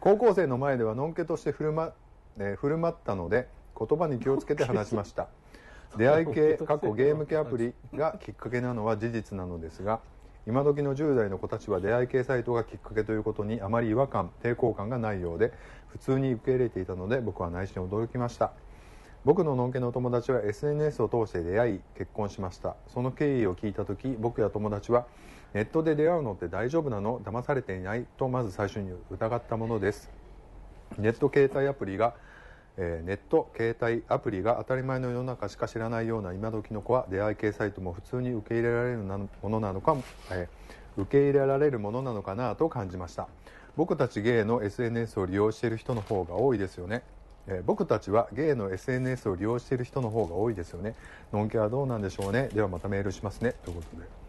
[0.00, 1.92] 高校生の前ではのんけとして振る,、ま
[2.38, 3.48] えー振る舞ったので
[3.78, 5.28] 言葉に気をつけて話しました。
[5.96, 10.00] 出会い系 過去ゲーム系アプリがきっかけなのは事実なのですが
[10.46, 15.52] 今時の10代の子たちは出会い系サイトがきっかけということにあまり違和感抵抗感がないようで
[15.88, 18.52] 普通に受け入れていたので僕は内心驚きました。
[19.22, 22.76] 僕ののんけのお友達は SNS を通して出会い結婚しました。
[22.88, 25.06] その経緯を聞いた時僕や友達は
[25.52, 28.06] ネットで出会うのって大丈夫なの騙されていない？
[28.16, 30.08] とまず最初に疑ったものです。
[30.96, 32.14] ネット携帯アプリが、
[32.76, 43.28] えーネット携帯アプリが当たり前の世の中しか知らないような今時の子は出会い系サイトも普通に受け入れられるものなのかも、えー受け入れられるものなのかなと感じました。
[43.76, 47.02] 僕たちゲイの SNS を利用している人の方が多いですよね。
[47.46, 50.94] えー僕たちはゲイの SNS を利用している人の方が多いですよね。
[51.32, 52.48] のんけはどうなんでしょうね。
[52.52, 53.54] ではまたメールしますね。
[53.64, 54.19] ということで。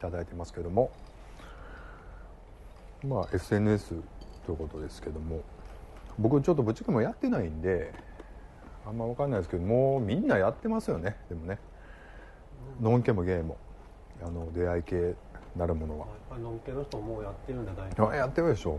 [0.00, 0.90] いただいてますけども。
[3.04, 3.96] まあ SNS
[4.46, 5.42] ということですけども。
[6.18, 7.92] 僕ちょっとぶっちゃけもやってないんで
[8.86, 11.16] あんま分かんないですけどもうみんなやってますよね。
[11.28, 11.58] でもね。
[12.80, 13.58] のんけもゲイも。
[14.22, 15.14] あの出会い系
[15.54, 16.06] なるものは。
[16.06, 18.78] やっぱりのんけの人もうやってるんだ大体あやってるでしょ。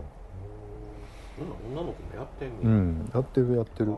[1.38, 3.10] 女の子もやってんうねん。
[3.14, 3.96] やってるやってる。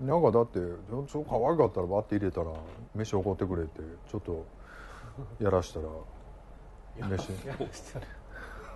[0.00, 2.46] なんかだってちょちょ可愛かったらバッて入れたら
[2.94, 3.80] 飯おごってくれって
[4.10, 4.46] ちょっと
[5.38, 5.86] やらしたら。
[7.08, 7.32] 飯。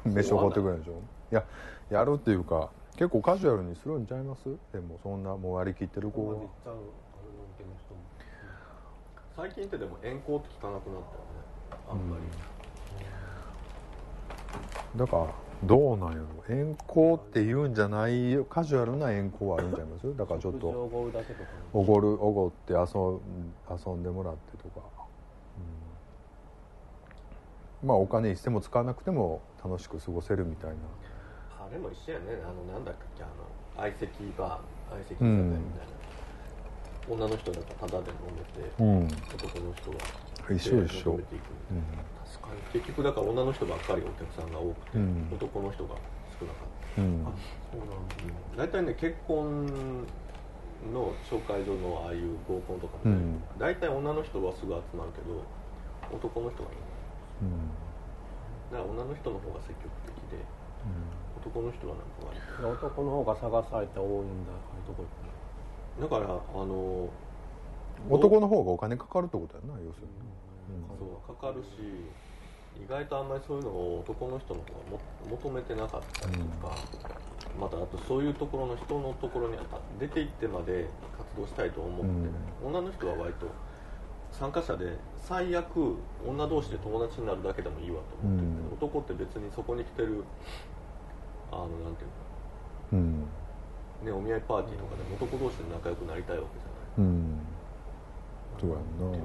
[0.04, 0.92] 飯おごってくれるでしょ？
[1.32, 1.44] いや
[1.90, 4.44] やるっていうか結構カジュアルにするんちゃいます？
[4.72, 6.36] でもそんなもう割り切ってる子は。
[9.36, 12.16] 最近ってでも遠行って聞かなくなったよねあんま
[14.94, 15.26] り、だから
[15.64, 16.24] どうなんやろ？
[16.48, 20.16] 遠行って言うんじゃないカジュアルな遠行はあるんちゃいます？
[20.16, 20.68] だからちょっと
[21.72, 23.20] おごるおごって遊ん
[23.68, 24.93] 遊んでもらってとか、うん
[27.84, 30.76] まあお金一銭も使わなくても楽しく過ごせるみたいな。
[31.60, 32.24] あれも一緒やね。
[32.42, 33.32] あのなんだっけあの
[33.76, 34.08] 相席
[34.38, 39.04] バー相席居酒屋みたいな、女の人だからタダで飲めて、うん。
[39.04, 39.96] 男の人は
[40.50, 41.12] 一緒一緒。
[41.12, 41.28] 確
[42.40, 42.80] かに。
[42.80, 45.28] 結局だから女の人ばっかりお客さんが多くて、うん。
[45.32, 45.94] 男の人が
[46.40, 47.02] 少なかった。
[47.02, 47.24] うん。
[47.24, 47.88] そうなん
[48.56, 48.64] だ。
[48.64, 49.66] 大体ね結婚
[50.92, 53.58] の紹介所のああいう合コンとかもね、うん。
[53.58, 55.42] 大体女の人はすぐ集まるけど
[56.12, 56.83] 男の人がいないうん
[58.72, 60.40] だから女の人の方が積極的で
[61.36, 67.08] 男の人はなんか割と男の方が探されて多いんだああいうとこ行ったらだからあの
[68.10, 70.12] 男の方がお金かかるってことやな要するに、
[70.98, 72.10] そうかかるし
[72.76, 76.76] 意外とあんまりそういうのを男の人の方がも求めてなかったりとか、
[77.58, 79.56] またあとそういうところの人のところに
[80.00, 82.06] 出て行ってまで活動したいと思って、
[82.64, 83.46] 女の人は割と
[84.38, 90.24] 参加者で最悪女同士で友達になるだけでもいいわと思ってる、うん、男って別にそこに来てる
[91.52, 92.06] あのなんてい
[92.92, 93.20] うの、うん。
[94.04, 96.68] ね、お見合いパーティーとかでも男同士で仲良くなりたいわけじゃ
[97.00, 97.38] ない、うん、
[98.60, 99.22] そうやんな、ね、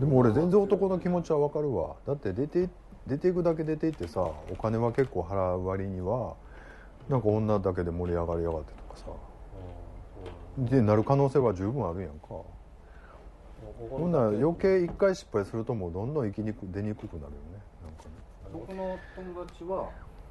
[0.00, 1.96] でも俺全然男の気持ちは分かるわ。
[2.06, 2.70] だって出て
[3.06, 6.34] 出ていくだけ出ていってさお金は結構払う割には
[7.10, 9.06] なんか女だけで盛り上がりやがってとかさ。
[10.56, 12.28] でなる可能性は十分あるやんか
[13.90, 17.62] ほんなら余計一回失敗するともうどんどん生きにく出にくくなるよね。
[17.82, 18.10] なんかね。
[18.52, 19.90] 僕の友達は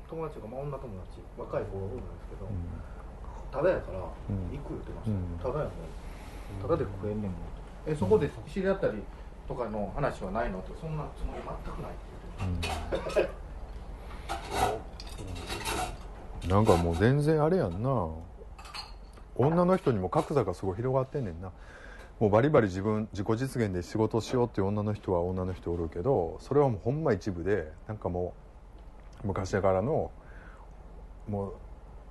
[0.09, 2.55] 友達が、まあ、女友達若い子が多いんですけど、うん、
[3.51, 4.07] ただやから行
[4.63, 5.73] く言ってました、うん、ただやもん。
[6.61, 7.41] ただで食えんねんもん
[7.87, 9.01] えそこで知り合ったり
[9.47, 10.59] とかの話はないの？
[10.61, 12.05] とそんなつもり全くないって
[12.39, 13.29] 言って
[16.43, 18.09] うん、なんかもう全然あれやんな。
[19.35, 21.51] 女の人にも格差がすごい広がってんねんな
[22.23, 28.33] もうバリバリ自分自己実現で仕事しようっていう女の人は女の人おるけどそれはもうほんま一部でなんかも
[29.25, 30.09] う昔からの
[31.27, 31.53] もう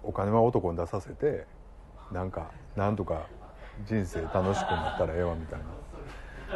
[0.03, 1.47] お金は男に出させて
[2.13, 3.27] なんかなんとか
[3.87, 5.65] 人生楽しくなったらええわみたいな。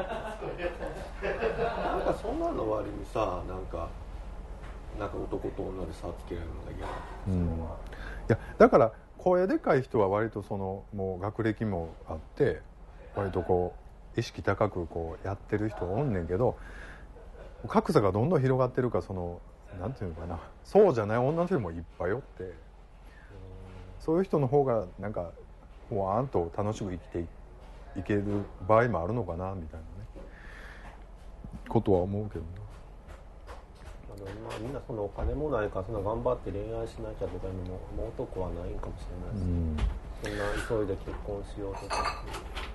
[0.02, 3.88] なんかそんなの割にさなんか
[5.00, 6.92] なんか男と女で差つけられるのが嫌な
[7.26, 7.58] うん、い
[8.28, 12.60] やだから声でかい人は割とそのもう学歴もあって
[13.16, 13.74] 割とこ
[14.16, 16.56] う意識高くこうやってる人おんねんけど
[17.66, 19.40] 格差がどんどん広がってるかその
[19.80, 20.38] なんていうのかな。
[20.64, 22.52] そうじゃない女の人もいっぱいおって
[23.98, 25.32] そういう人の方がなんか
[25.90, 27.24] ほわんと楽しく生きて
[27.98, 28.24] いける
[28.68, 29.86] 場合もあるのかなみたいなね。
[31.68, 32.66] ことは思うけどな。
[34.16, 39.76] まあ、みんなそのお金もないからそんな頑張って恋愛しなきゃとかいうのももう男はないんかもしれないです、うん。
[40.22, 42.24] そんな急いで結婚しようとか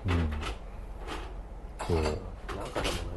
[0.06, 1.86] うん。
[1.86, 1.96] そう。
[2.56, 3.12] なんかでもね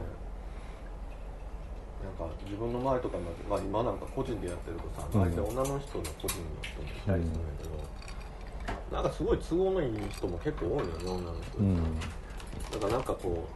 [2.03, 3.17] なんか自分の前とか
[3.49, 7.69] まあ、今なんか個人でやってるとさ周りで女の人の個人の人もいたりするんだけど、
[8.89, 13.47] うん、なんかすごい都合のいい人も結構多いのよね女の人、うん、だからなんかこ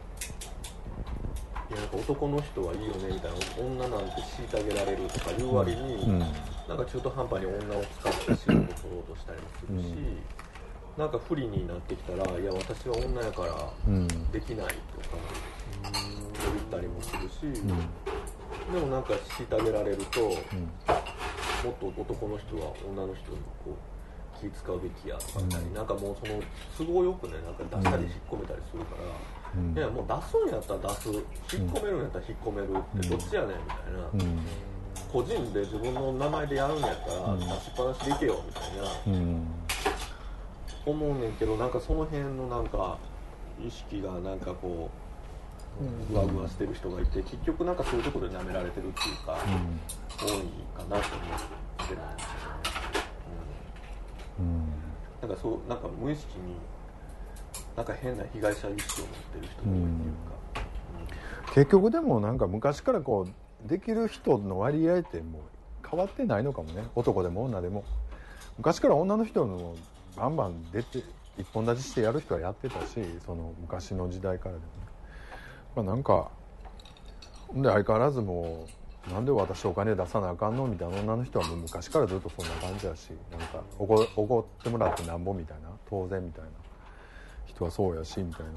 [1.70, 4.16] ういやなんか男の人はいいよねみたいな女なんて
[4.50, 9.94] 虐げられるとかいう割に、うん、なんか中途半端に女を使って仕事を取ろうとしたりもするし、
[10.98, 13.72] なんか不利になってきたらいや私は女やから
[14.32, 14.76] できないとか、
[15.84, 17.62] 言ったりもするし、
[18.72, 20.34] でもなんか虐げられると、もっ
[21.78, 23.76] と男の人は女の人にこう
[24.40, 26.42] 気使うべきやとかったり、なんかもうその
[26.76, 31.08] 都合よくねなんか出したり引っ込めたりするから、いやもう出すんやったら出す。
[31.56, 34.32] 引っ込めるんやったら引っ込めるってどっちやねんみたいな。
[35.10, 38.82] 個人で自分の名前でやるんやったら出しっぱなしでいけよみたいな、
[40.86, 42.98] 思うねんけどなんかその辺のなんか
[43.64, 44.90] 意識がなんかこ
[46.10, 49.38] うふわふわしてる人がいて結局なんかそういうところで舐められてるっていうか、
[50.18, 50.28] 多い
[50.76, 52.60] かなと思ってるんですよね、
[54.40, 56.54] うん、なんかそうなんか無意識に
[57.76, 60.62] なんか変な被害者意識を持ってる人が多いっていうか、
[61.48, 65.42] うん、結局でもなんか昔からこうできる人の割合ってもう
[65.88, 66.84] 変わってないのかもね。
[66.94, 67.84] 男でも女でも。
[68.58, 69.74] 昔から女の人の
[70.16, 71.02] バンバン出て
[71.38, 74.70] 一本立ちしてやる人はやってたしその昔の時代からでもね、
[75.76, 76.30] まあ、なんか
[77.54, 78.66] で相変わらずも
[79.08, 86.50] うなんで私お金出さなあかんのみたいな女の人はもう昔からずっとそんな感じやしなんかおごおごってもらってなんぼみたいな当然みたいな
[87.46, 88.52] 人はそうやしみたいな。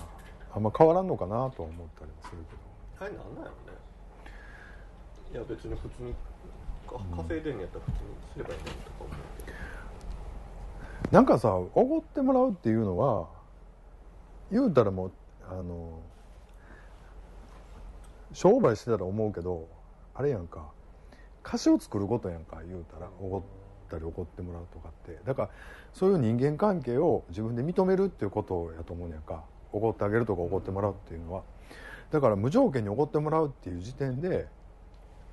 [0.55, 3.05] あんま変わらんのかなとは思ったりもするけど。
[3.05, 3.81] あれなんなんやろね。
[5.33, 6.13] いや別に普通に
[7.17, 9.57] 稼いでんやったら普通にすればいいのにとか思うけど。
[11.11, 13.27] なんかさおごってもらうっていうのは
[14.51, 15.11] 言うたらもう
[15.49, 15.99] あの
[18.33, 19.67] 商売してたら思うけど
[20.15, 20.71] あれやんか。
[21.45, 23.41] 歌詞を作ることやんか言うたらおごっ
[23.89, 25.19] たり怒ってもらうとかって。
[25.25, 25.49] だから
[25.93, 29.43] そういう人間関係を自分で認めるっていうことやと思うんやんか。
[29.73, 31.43] おごってあげるとかおごってもらうっていうのは。
[32.11, 34.47] だから無条件におごってもらうっていう時点で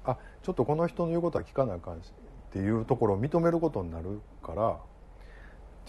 [0.04, 2.12] あちょっとこの人の言うことは聞かなあかんし
[2.50, 4.78] っていうところを認めることになるから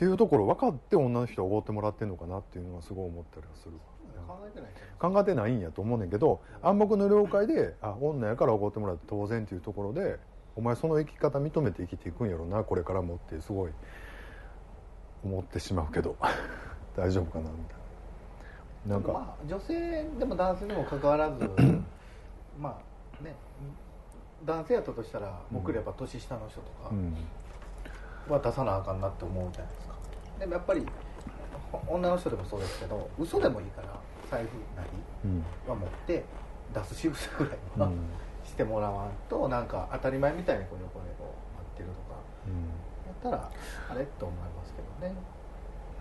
[0.01, 3.73] っていうところ分かって女の人はおごってもらってんのかなっていうのはすごい思ったりはする
[4.27, 10.17] 考えてない考えてないんやと思うねんけど暗黙の了解で あ女やからおごってもらって当然っていうところで
[10.55, 13.71] お前その生き方認めて生きていくんやろなこれからもってすごい
[15.23, 16.15] 思ってしまうけど。
[16.97, 17.75] 大丈夫かなみたい
[18.87, 18.95] な。
[18.95, 21.47] なんか、まあ、女性でも男性でも関わらず
[22.59, 22.81] ま
[23.21, 23.35] あね
[24.43, 27.15] 男性やったとしたら僕れば年下の人とかうん
[28.29, 29.95] は出さなあかんなって思うじゃないですか。
[30.39, 30.85] でもやっぱり
[31.87, 33.99] 女の人でもそうですけど嘘でもいいから
[34.29, 34.45] 財布
[34.75, 34.89] なり
[35.25, 35.43] うん。
[35.67, 36.23] は持って
[36.73, 37.93] 出す仕草ぐらいは、うん。
[38.45, 42.19] してもらわんとなんか当たり前みたいにこう横でこう待ってるとか。
[43.05, 43.51] やったら
[43.89, 45.15] あれと思いますけどね。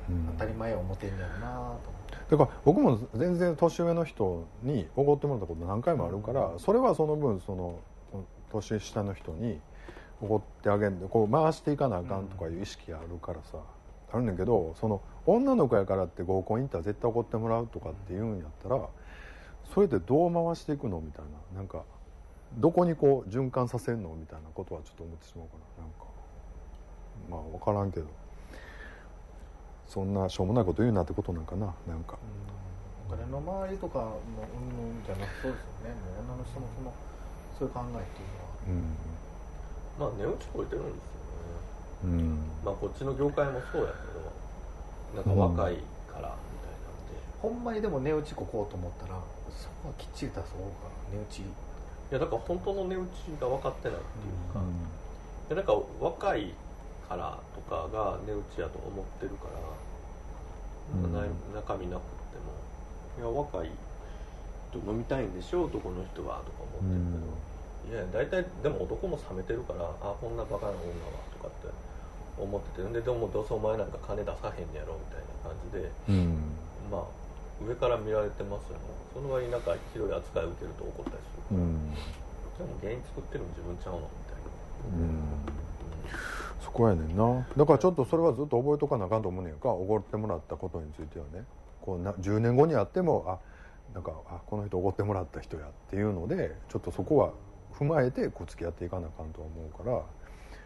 [0.09, 0.27] うん。
[0.39, 1.91] 当たり前を思ってんねやろなと思って。
[2.31, 7.79] だから僕も全然年上の人におごってもらったこと何回もあるからそれはその分その
[8.51, 9.61] 年下の人に
[10.23, 13.59] おごってあげんでこう回していかなあかんとかいう意識あるからさ
[14.13, 18.81] あるんだけどその女の子やからって合コン行ったら絶対おごってもらうとかって言うんやったら
[19.73, 21.83] それでどう回していくのみたいななんか
[22.59, 26.05] どこにこう循環させんのみたいなことはちょっと思ってしまうかななんか
[27.31, 28.07] まあ分からんけど。
[29.91, 32.17] そんなしょうもないこと言うなってことなんかななんか。
[33.09, 34.23] お金の周りとかの
[34.55, 35.99] うんぬんじゃなくそうですよね。
[36.23, 36.95] 女の人のその
[37.59, 38.55] そういう考えっていうのは。
[38.69, 39.20] うん
[40.01, 42.09] まあ値打ち超えてるんですよね。
[42.09, 42.41] うん。
[42.65, 45.77] まあこっちの業界もそうやけどなんか若い
[46.09, 49.21] からみたいなんで、ほんまにでも値打ちここうと思ったら
[49.53, 50.45] そこはきっちり出そう
[50.81, 51.43] か値打ち。
[51.43, 51.45] い
[52.11, 54.61] やだから本当の値打ちが分かってないっていうか、
[55.51, 56.55] でなんか若い
[57.07, 59.61] からとかが値打ちやと思ってるから、
[60.95, 61.13] うん。
[61.13, 61.21] な
[61.61, 62.57] 中身なくっても。
[63.19, 63.71] いや若い
[64.73, 67.50] と飲みたいんでしょ男の人はとか思ってるけど、
[67.89, 71.73] いや大体でも男も冷めてるからあこんなバカな女はとかって
[72.39, 72.93] 思ってて。
[72.93, 76.55] ででもどうせお前なんか金出さへんやろみたいな感じでうん。
[76.91, 77.05] まあ
[77.65, 78.85] 上から見られてますよね。
[79.13, 81.91] その割になんかひどい扱いを受けると怒ったりするから、うん。
[81.91, 84.97] でも原因作ってるの自分ちゃうのみたいな。
[84.97, 85.21] うん。
[86.65, 87.47] そこやねんな。
[87.57, 89.69] だからちょっとそれはずっと覚えとかなあかんと思うねんか。
[89.71, 91.45] おごってもらったことについてはね。
[91.83, 93.39] こうな10年後にあってもあ
[93.95, 97.33] なんかあこの人おごってもらった人やっていうのでちょっとそこは
[97.73, 99.91] 踏まえてこう付き合っていかなあかんとは思うか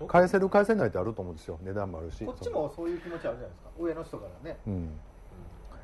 [0.03, 1.59] ら返せる返せないってあると思うんですよ。
[1.63, 2.25] 値段もあるし。
[2.25, 3.71] こっちもそういう気持ちあるじゃないですか。
[3.79, 4.59] 上の人からね。
[4.67, 4.91] うん。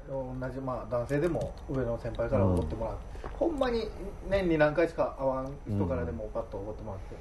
[0.08, 3.88] 同じまあ男性でも上の先輩からおごってもらって、ほんまに
[4.28, 7.16] 年に何回しか会わん人からでもパッとおごってもらって。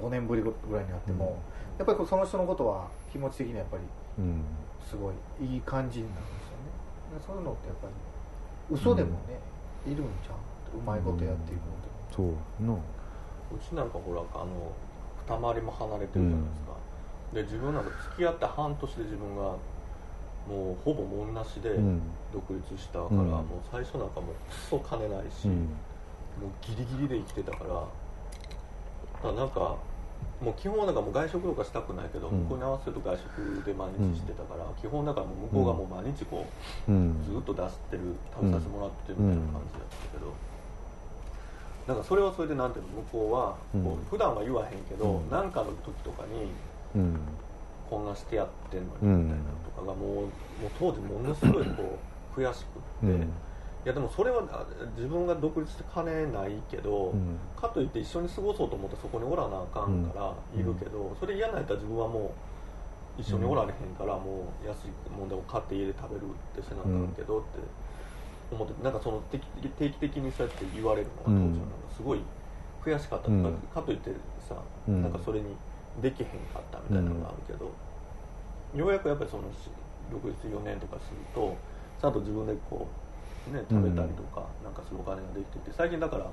[0.00, 1.38] 5年ぶりぐらいに会っても、
[1.78, 3.82] やっぱりその人のことは気持ち的にやっぱり
[4.18, 4.42] うん。
[4.84, 5.14] すごい
[5.54, 6.68] いい感じになるんですよね。
[7.18, 7.94] でそういうのってやっぱり
[8.70, 9.38] 嘘でもね、
[9.86, 10.32] いるんちゃ
[10.74, 10.78] う？
[10.78, 12.78] うまいことやっていくのでそうのう
[13.58, 14.72] ちなんかほらあの
[15.26, 16.72] 二回りも離れてるじゃないですか、
[17.32, 19.42] で自分なんか付き合って半年で自分が
[20.48, 22.00] もうほぼ門なしでうん。
[22.32, 23.28] 独立したから、うん。
[23.30, 25.52] もう最初なんかもうクソ金ないし、うん。
[25.54, 27.70] もうギリギリで生きてたから。
[27.70, 27.88] だか
[29.28, 29.78] らなんか
[30.42, 32.40] もう基本はなんかもう外食とかしたくないけど、うん。
[32.40, 36.44] 向こうに合わせると外食で毎日してたから、基本だからもう向こうがもう毎日こ
[36.88, 37.24] う、うん。
[37.24, 40.34] ずっと出してる食べさせてもらってるみたいな感じだったけど、
[41.86, 45.30] なんかそれはそれでなんていうの向こうはこう、うん普段は言わへんけどうん。
[45.30, 46.50] 何、かの時とかに
[46.94, 47.20] うん。
[47.90, 50.24] こんなしてやってんのにみたいなのとかがも
[50.58, 51.98] う,、もう当時ものすごいこ
[52.34, 53.32] う 悔しくって、うん
[53.84, 54.64] いやでもそれはあ
[54.96, 57.36] 自分が独立して金ないけど、うん。
[57.54, 60.60] かといって一緒に過ごそうと思ってそこにおらなあかんからうん。
[60.60, 62.32] いるけど、それ嫌なんやったら自分はも
[63.18, 67.58] う一緒におられへんからもう安いもんでも買って家で食べるってせなあかんけどって
[68.54, 72.20] 思ってなんかその定期定期的にそうやって言われるのが当時はなんかすごい
[72.84, 73.54] 悔しかったとか,、うん。
[73.74, 74.10] かといって
[74.48, 74.56] さ、
[74.88, 75.02] うん。
[75.02, 75.46] なんかそれに
[76.02, 77.70] できへんかったみたいなのがあるけど、
[78.74, 79.70] ようやくやっぱりそのし
[80.10, 81.56] 独立4年とかすると
[82.00, 82.86] ちゃんと自分でこ
[83.48, 86.26] う、ね、食べたりとか、なんかするお金ができてて最近だから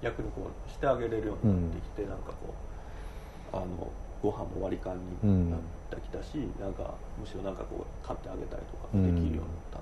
[0.00, 2.54] 逆にこうしてあげれるようになってきて、なんかこ
[3.52, 3.90] うあの
[4.22, 5.60] ご飯も割り勘になっ
[5.90, 9.81] てきたし、なんかむしろなんかこう買ってあげたりとかできるようにな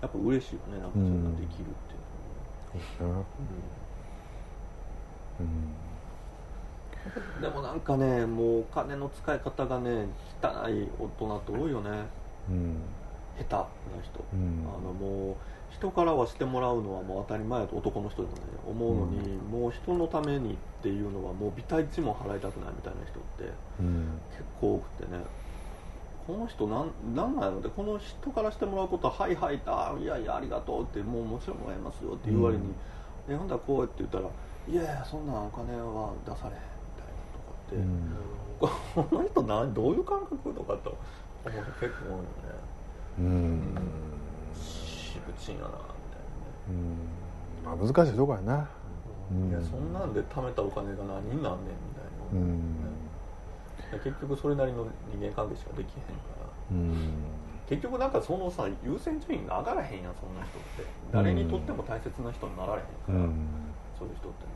[0.00, 3.24] やっぱ嬉しいよねなんかそれができるっていうのは、
[5.40, 5.46] うん。
[5.46, 5.74] うん。
[7.40, 10.06] でもなんかねもうお金の使い方がね
[10.42, 11.90] 汚い大人って多いよね。
[12.48, 12.82] うん。
[13.38, 13.54] 下手
[13.96, 14.66] な人、うん。
[14.66, 15.36] あのもう
[15.70, 23.44] 人からはしてもらうのはもう当たり前だと男の人でもね思うのに、もう人のためにっていうのはもう微体値も払いたくないみたいな人って
[23.80, 24.20] うん。
[24.30, 25.24] 結構多くてね
[26.28, 32.74] この人なんなんなんやろってこの人からしてもらうことは「はいはいあいやいやありがとう」ってもうもちろんもらいますよって言う割に
[33.28, 34.28] 「えほんだらこうやって言ったら
[34.68, 40.98] 「いやいやそんなお金は出されへん」みたいなとかって、この人なんどういう感覚とかと
[41.46, 42.28] 思う人結構多いよね。
[43.20, 43.78] うん。
[44.54, 46.20] しぶちんやなみたい
[46.68, 47.08] うん。
[47.64, 48.52] まあ難しいとこやな。
[48.52, 48.66] なね、
[49.30, 49.50] うん。
[49.50, 52.48] いやそんなんで貯めたお金が何になんねんみたいな、うん。
[52.84, 52.97] ね
[53.96, 56.46] 結局それなりの人間関係しかできへんから。
[56.70, 57.12] うん。
[57.68, 60.84] 結局なんかそのさ優先順位が上がらへんやんそんな人って。
[61.12, 63.18] 誰にとっても大切な人になられへんから、
[63.98, 64.52] そういう人ってね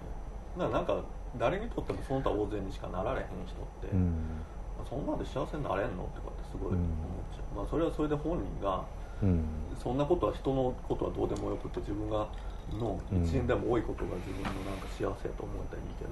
[0.57, 1.05] だからなんか
[1.39, 3.89] 誰にとってもその他大勢にしかなられへん人って、
[4.89, 6.81] そんなんで幸せになれんのとかってすごい思っ
[7.33, 8.85] ちゃう、まあそれはそれで本人が
[9.81, 12.29] そんなことは人のことはどうでもよくて自分が
[12.73, 16.11] の一円でも多いことが自分のなんか幸せやと思ったらいいけど、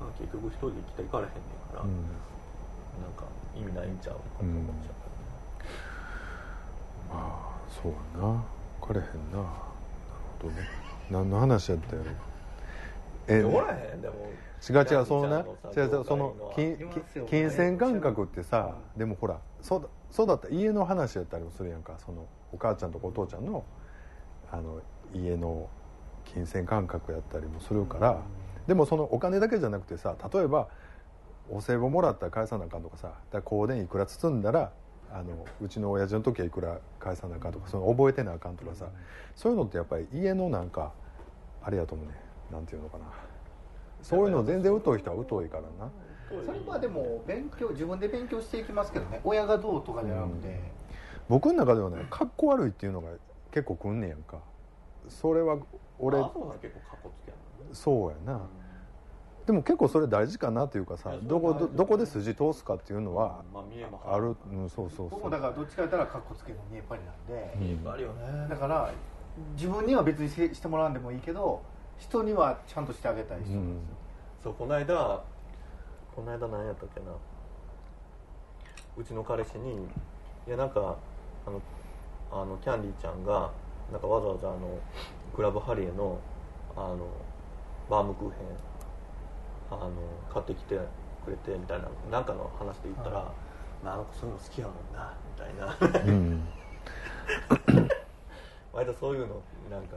[0.00, 1.82] まあ、結局一人で生きていかれへんねんから、
[3.00, 3.24] なんか
[3.56, 4.94] 意味ないんちゃうかと思っちゃう。
[7.14, 8.44] まあそうやな。
[8.80, 9.38] 分かれへんな。
[9.38, 9.48] なる
[10.40, 10.68] ほどね。
[11.10, 12.10] 何の話やったやろ。
[13.28, 14.14] えおらへんでも。
[14.68, 15.38] 違う違うそのな
[15.76, 16.78] 違う違うその金
[17.28, 21.94] 金銭感覚ってさでもほらそうだそうだった家の話やったりもするやんか。
[22.04, 23.64] そのお母ちゃんとかお父ちゃんの
[24.50, 24.80] あの
[25.14, 25.68] 家の
[26.24, 28.20] 金銭感覚やったりもするから。
[28.66, 30.68] でもそのお金だけじゃなくてさ例えば
[31.52, 33.12] お歳暮もらったら返さなあかんとかさ。
[33.30, 34.72] だ香典いくら包んだら
[35.12, 38.86] あのうちの親父の時はいくら返さなあかんとかその覚えてなあかんとかさ、
[39.36, 40.92] そういうのってやっぱり家のなんか
[41.62, 42.14] あれやと思うね。
[42.50, 43.04] なんていうのかな。
[44.00, 45.90] そういうの全然疎い人は疎いからな。
[46.28, 49.20] それはでも勉強自分で勉強していきますけどね。
[49.22, 50.56] 親がどうとかじゃなくて、うん、
[51.28, 53.10] 僕の中ではねかっこ悪いっていうのが
[53.50, 54.38] 結構くんねやんか。
[55.08, 55.58] それは
[55.98, 56.18] 俺
[57.72, 58.61] そうやな、うん
[59.46, 63.42] でも結構それ大事かなというかさどこどどこで筋通すかっていうのは
[64.06, 65.30] ある、うん、そうそうそう。
[65.30, 67.54] だからどっちか言ったらかっこつけの見えっ張りなんで。
[67.58, 68.48] 見えっ張りよね。
[68.48, 68.92] だから
[69.56, 71.62] 自分には別にしてもらわんでもいいけど
[71.98, 73.78] 人にはちゃんとしてあげたい人なんですよ、うん、
[74.44, 75.22] そうこの間
[76.14, 77.06] この間何やったっけな。
[78.96, 79.74] うちの彼氏に
[80.46, 80.96] いやなんか
[81.46, 81.60] あの
[82.30, 83.50] あのキャンディーちゃんが
[83.90, 84.78] なんかわざわざあの
[85.34, 86.18] クラブハリエの
[86.76, 87.08] あの
[87.88, 88.38] バームクーヘン
[89.80, 89.92] あの
[90.32, 90.78] 買ってきて
[91.24, 93.22] くれてみたいななんかの話で言ったら、は
[93.82, 96.48] い、まあ、あの子そういうの好きやもんなみたいな、うん、
[98.72, 99.96] 割とそういうのなんか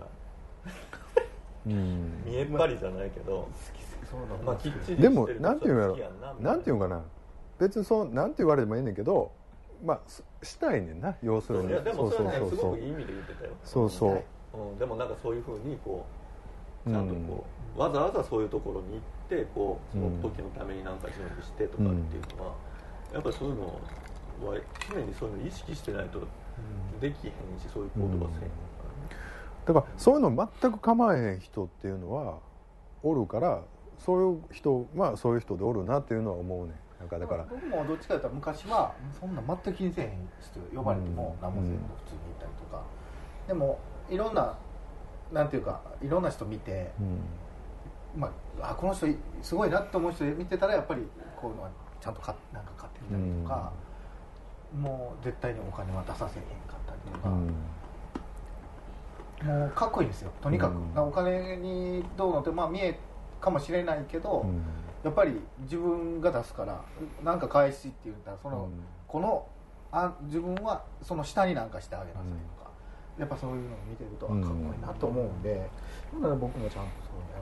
[1.65, 3.47] うん、見えっ張りじゃないけど、
[4.45, 5.97] まあ、きっちりでもなんていうんやろ？
[6.39, 7.01] なんていうんかな？
[7.57, 9.32] 別にそうなんて言われてもいいねんけど
[9.84, 9.99] まあ
[10.45, 11.69] したいねんな要するに。
[11.69, 13.51] いやでもそれねすごくいい意味で言ってたよ。
[13.63, 14.23] そうそう、
[14.53, 16.05] うん、でもなんかそういうふうにこ
[16.86, 17.43] うちゃんとこ
[17.76, 18.99] う、うん、わざわざそういうところに行っ
[19.30, 22.55] てこうその時のために何か準備してとかっていうのは、
[23.09, 24.59] うん、やっぱりそういうのは
[24.89, 26.19] 常にそういうの意識してないと
[26.99, 28.49] できへんしそういう行動はせん、
[29.65, 32.39] だからそういうの全く構えへん人っていうのは
[33.03, 33.61] おるから
[33.97, 42.84] そういう人まあそういう人でおるなっていうのは思うねなんかだから僕もどっちかというと昔はそんな全く気にせえへん人呼ばれても何もせんと普通にいたりとか、
[43.47, 44.57] でもいろんな
[45.32, 46.91] なんていうかいろんな人見て、
[48.16, 49.07] まあ、あこの人
[49.41, 51.01] すごいなって思う人見てたらやっぱり
[51.36, 53.72] こういうのはちゃんとかなんか買ってきたりとか、
[54.78, 57.30] もう絶対にお金は出させへんかったりとか。
[59.43, 60.32] もうかっこいいんですよ。
[60.41, 62.97] とにかく、うん、お金にどうのってまあ見え
[63.41, 64.63] かもしれないけど、うん、
[65.03, 66.82] やっぱり自分が出すから
[67.24, 68.72] 何か返しって言ったらその、うん、
[69.07, 69.45] この
[69.91, 72.24] あ自分はその下に何かしてあげなさい
[72.57, 72.72] とか、
[73.18, 75.70] やっぱそういうのを見てるとかっこいいなと思うんで、
[76.13, 76.89] うん、だから僕もちゃんと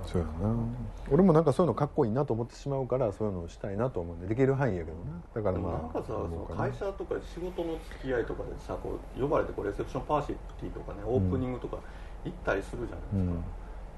[0.07, 0.63] そうやろうな。
[1.11, 5.21] 俺もなんかそういうのかっこいいなと思ってしまうからそういうのをしたいなと思うんでできる範囲やけどな。
[5.34, 11.78] だからまあなんかさその会社とか仕事の付き合いとかでさこう呼ばれてこうレセプションパーティーとかねオープニングとか
[12.24, 13.43] 行ったりするじゃないです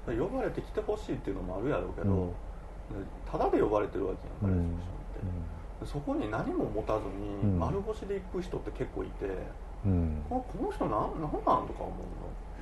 [0.06, 2.32] か、うん、呼ばれて来てほしいっていうのもあるやろうけど、うん、
[3.30, 9.26] ただで呼ばれてるわけやんかレセプションって、そこに何も持たずに丸腰で行く人って結構いて、
[9.86, 11.94] うん、この人何なんとか思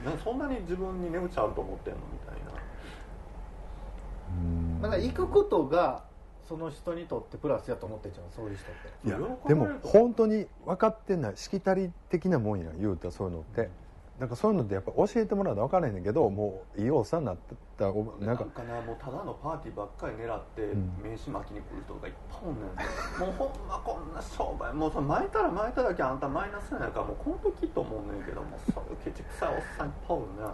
[0.04, 2.00] うの、ね、そんなに自分に値打ちあると思ってんの？
[2.12, 2.52] みたいな。
[4.82, 6.04] だから行くことが
[6.46, 9.08] その人にとってプラスやと思ってんじゃんそういう人って。
[9.08, 9.18] いや
[9.48, 13.70] でも本当に分かってないしきたり的なもんや言うたらそういうのって、
[14.18, 17.36] なんかそういうのってやっぱ教えてもらうと分からへんねんけどもういいおっさんになっ
[17.76, 17.92] たなん
[18.36, 18.46] か。
[18.62, 20.62] なもうただのパーティーばっかり狙って
[21.02, 30.48] 名刺巻きに来る人がいっぱいおんねん、もうほんまこんな商売もうその巻いたら巻いただけあんたマイナスなんやからもうこの時と思うねんけどもそういうケチくさいおっさんいっぱいおるね。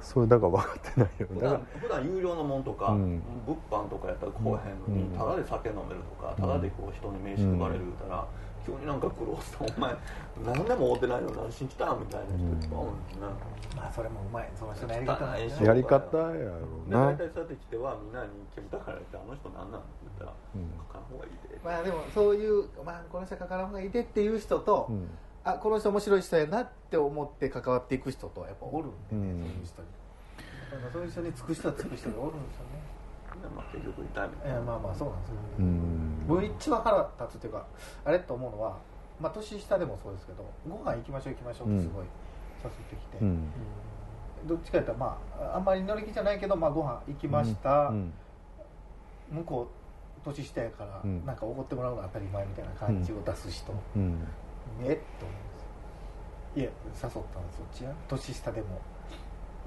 [0.00, 1.26] それだから分かってないよ。
[1.28, 8.26] 普段普段有料のもんとか、うん、物販とかやったらこうへんのに、うん、ただで酒飲めるとかただでこう人に名刺配れる言うたら、
[8.66, 9.64] 急になんか苦労した。
[9.64, 9.94] お前
[10.44, 13.20] 何でも会うてないの何しに来たみたいな人いっぱいおるんですね、
[13.76, 14.50] まあそれもうまい。
[14.58, 17.06] その人のやり方やり方やろうな。
[17.06, 25.08] 大体そうやって来てはみんなに煙たからってあの人何なんって言ったら、うん、書かん方がいいでまあでもそういう、まあ、この人書かん方がいいでっていう人と、うん。
[25.42, 29.88] あこの人面白い人やなって思って関わっていく人とやっぱおるんでね、うん、そういう人に。
[30.92, 32.99] そういう人に尽くした尽く人がおるんですよね
[33.48, 34.60] まあ結局痛いみたいな。
[34.60, 37.66] まあまあそうなんですよ、うん、僕一番腹立つっていうか
[38.04, 38.78] あれと思うのは
[39.20, 42.04] まあ年下でもそうですけどご飯行きましょう行きましょうってすごい
[42.62, 43.48] 誘ってきて、うん。
[44.46, 48.12] どっちか言ったらまああんまり乗り気じゃないけど、まあ、ご飯行きました、うん。
[49.30, 49.68] 向こ
[50.22, 51.24] う年下やから、うん。
[51.24, 54.26] なんかおごってもらうのが当たり前みたいな感じを出す人、うん。
[54.82, 54.92] え？
[54.92, 57.22] っと思うんですいや誘ったの
[57.56, 58.80] そっちや年下でも。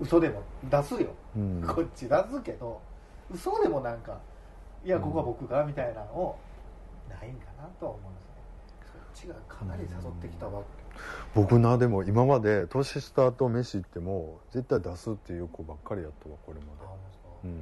[0.01, 1.63] 嘘でも出すよ、うん。
[1.67, 2.81] こっち出すけど
[3.31, 4.17] 嘘でもなんか
[4.83, 6.37] いやここは僕がみたいなのを
[7.09, 8.31] ないんかなとは思うんですね。
[8.91, 10.61] そっちがかなり誘ってきたわ
[11.33, 16.69] 僕なでも今まで年下と飯行っても絶対出すっていう子ばっかりやったわこれまで。
[17.45, 17.59] うん。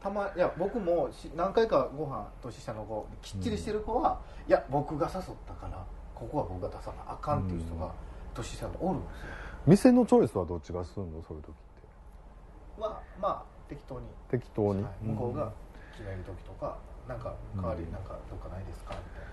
[0.00, 5.84] たまいや僕もし何回かご飯年下の子きっちりしてる子は、いや僕が誘ったから
[6.14, 7.92] ここは僕が出さなあかんっていう人が
[8.34, 9.16] 年下のおるんですよ。
[9.66, 11.22] 店のチョイスはどっちがするの？
[11.26, 11.52] そういう時っ
[12.78, 12.82] て。
[12.82, 14.92] はまあ適当に、適当に、はい。
[15.04, 15.52] 向こうが
[15.92, 17.92] 決める時とかなんか代わりうん。
[17.92, 19.28] なんかどっかないですかみたいな。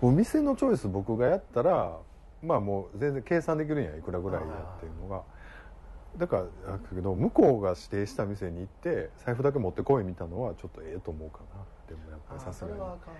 [0.00, 1.96] お店のチョイス僕がやったら
[2.42, 5.22] まあもう全然計算できるんやいくらぐらいやっていうのが。
[6.18, 11.64] だからだけど向こうが指定した店に行って財布だけ持ってこいみたのはちょっとええと思うかな。
[11.88, 12.72] でもやっぱりさすがに。
[12.74, 13.12] それはあかんか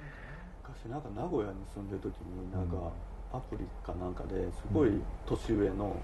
[0.62, 3.38] 昔なんか名古屋に住んでる時になんかうん。
[3.38, 4.90] アプリかなんかですごい
[5.24, 5.96] 年上の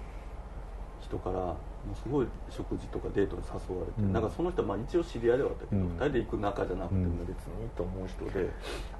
[1.02, 1.54] 人から
[1.86, 4.12] もうすごい食事とかデートに誘われて、うん。
[4.12, 5.88] なんかその人はまあ一応知り合いではあったけど、うん。
[5.96, 7.02] 2人で行く仲じゃなくてうん。
[7.04, 8.50] も別にいいと思う人で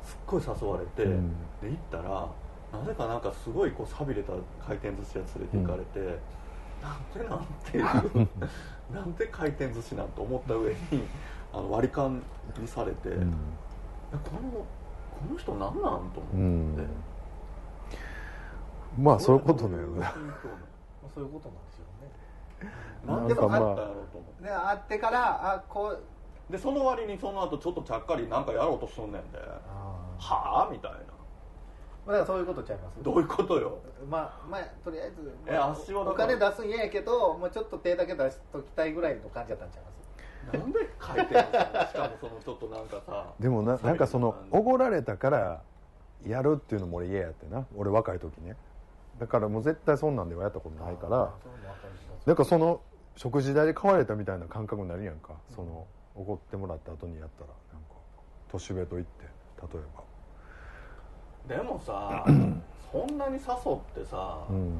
[0.02, 1.30] すっごい誘われて、うん。
[1.60, 2.28] で行ったら
[2.72, 4.32] なぜかなんかすごいこう寂れた
[4.66, 6.18] 回転寿司屋連れて行かれて、
[6.82, 8.28] なんでなんていう
[8.94, 10.76] なんで回転寿司なんて思った上に
[11.52, 12.22] あの割り勘
[12.58, 13.32] にされて、うん。
[14.12, 14.66] えこのこ
[15.32, 16.88] の人何なんと思って、うん。
[18.98, 19.76] まあそういうことね。
[21.14, 21.54] そういうことな
[23.06, 26.02] なんでもああったやろうと思ってで会ってからあこう。
[26.50, 29.38] でその割にその後ちょっとちゃっかりなんかやろうとしとんねんで。
[29.38, 30.98] あはあみたいな。
[30.98, 31.04] だ
[32.14, 33.02] からそういうことちゃいます？
[33.02, 33.76] どういうことよ。
[34.08, 36.10] まあまあとりあえずえ足はだ。
[36.10, 39.90] おから金出すん嫌やけどもうちょっと手だけ出しときたいぐらいの感じだったんちゃいま
[40.52, 40.56] す？
[40.56, 41.86] なんで書いてるの？
[41.86, 45.60] しかもそのちょっとなんかさでもななんかそのおごられたから
[46.26, 47.66] やるっていうのも俺嫌やってな。
[47.76, 48.56] 俺若い時ね。
[49.20, 51.34] だからもう絶対そんなんではやったことないから
[52.28, 52.82] なんかその
[53.16, 55.30] 食事代で買われたみたいな感覚になるやんか。
[55.56, 57.48] そのおごってもらった後にやったら。
[57.72, 57.94] なんか
[58.52, 59.24] 年上と言って
[59.62, 59.80] 例
[61.54, 62.26] えでもさ
[62.92, 63.44] そんなに誘っ
[63.94, 64.74] てさ、ばうん。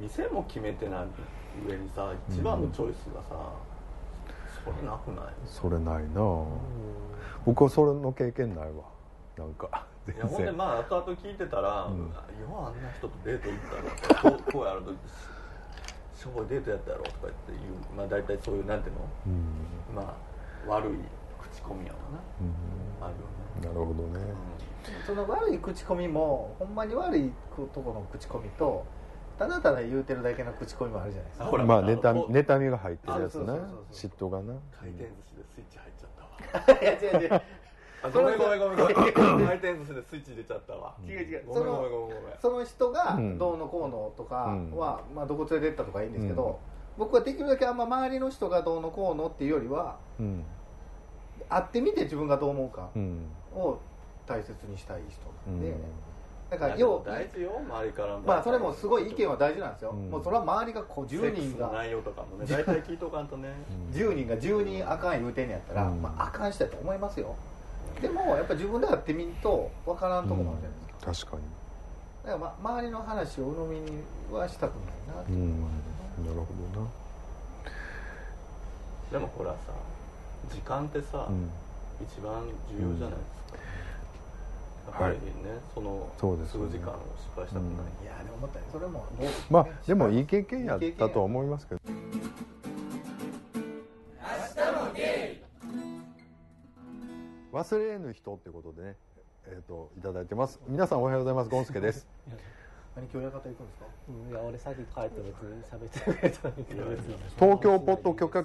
[0.00, 1.06] 店も決めてない
[1.68, 3.52] 上にさ一番のチョイスがさ、
[4.64, 5.34] それなくない？
[5.44, 6.22] それないな。
[6.22, 6.44] あ
[7.44, 8.84] 僕はそれの経験ないわ。
[9.36, 11.98] なんか全いやほんで然まあ後々聞いてたら、うん。
[11.98, 12.08] よ
[12.50, 13.58] うあんな人とデート行っ
[14.22, 14.92] たらこうこうやると
[16.20, 17.96] しょぼいデートやったやろとか言って言う。
[17.96, 19.00] まあ大体そういうなんていうの？
[19.26, 19.96] うん。
[19.96, 20.98] まあ悪い
[21.40, 21.98] 口コミやわ
[22.40, 22.52] うん。
[23.00, 24.20] なあるよね、なるほどね。
[25.06, 28.84] その悪い口コミもほんまに悪いところの口コミと
[29.38, 31.46] ただただ言うてるだけの口コミもあるじゃないですか。
[31.46, 31.64] あほら。
[31.64, 33.54] まあ妬み妬みが入ってるやつな。
[33.90, 34.52] 嫉妬がな。
[34.78, 36.10] 回転寿司でスイッチ入っちゃっ
[36.60, 36.80] たわ。
[36.82, 37.34] いや違う違う。
[37.34, 37.42] あ
[38.08, 38.94] ごめんごめんごめんごめん。
[39.46, 40.94] 回転寿司でスイッチ出ちゃったわ。
[41.06, 41.44] 違う違う。
[41.46, 42.38] ごめんごめんごめんごめん。
[42.40, 43.38] その人がうん。
[43.38, 44.52] どうのこうのとかは、う
[45.12, 45.14] ん。
[45.14, 46.54] まあ、どこ連れてったとかいいんですけど、うん。
[46.98, 50.44] 僕はできるだけあんま周りの人がどうのこうのっていうよりはうん。
[51.48, 53.26] 会ってみて自分がどう思うかうん。
[53.54, 53.78] を
[54.26, 55.74] 大切にしたい人うなんで、ん。
[56.50, 60.10] だから要大事よ周りからのまあそれもすごい意見は大事なんですよ、うん。
[60.10, 63.48] もうそれは周りがこう10セックス人がの内容とかもね大体聞いとかんとね。
[63.92, 66.00] 10人が10人あかん言うてんねやったら、うん。
[66.02, 67.34] まあ、あかんしたいと思いますよ
[68.00, 70.78] でもやっぱ自分で会ってみんと分からんとこもあるじゃない
[71.12, 71.42] ですか、確かに。
[72.24, 75.70] だから、ま、周りの話を鵜呑みにはしたくないなって思いうんなま
[76.16, 76.88] するほどな。
[79.12, 79.56] でもほらさ
[80.52, 81.50] 時間ってさ、うん。
[82.02, 82.48] 一番
[82.78, 83.24] 重要じゃないで
[84.86, 86.70] すか、やっぱりね、そのそうですよね。
[86.70, 87.72] 数時間を失敗したくない、
[88.02, 89.32] いやでも思ったねそれもどうね。
[89.50, 91.80] まあでもいい経い験やったと思いますけど
[97.52, 98.96] 忘れぬ人ってことでね
[99.46, 100.60] えっ、といただいてます。
[100.68, 101.50] 皆さんおはようございます。
[101.50, 102.06] ゴンスケです。
[102.94, 103.86] 何今日館行くんですか？
[104.08, 106.50] うんいや俺さっき帰って別に喋ってくれた
[107.38, 108.44] 東京ポッド許可、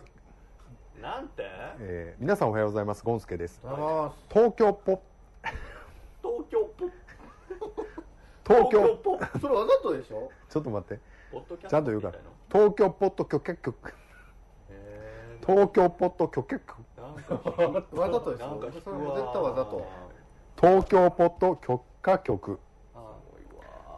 [1.02, 1.44] なんて？
[1.80, 3.04] えー皆さんおはようございます。
[3.04, 3.60] ゴンスケです。
[3.62, 3.74] 東
[4.54, 5.02] 京ポ
[6.24, 6.92] 東京ポッ
[8.48, 10.32] 東京ポッ それわざとでしょ？
[10.50, 11.02] ちょっと待って。
[11.32, 12.20] ポッドキャストちゃんと言うから。
[12.52, 13.94] 東京ポッド許可局。
[15.46, 16.76] 東京ポッド許可局
[17.92, 19.86] わざとですかそれも絶対わざと。
[20.60, 22.60] 東京ポッド許可局。
[22.94, 23.00] あ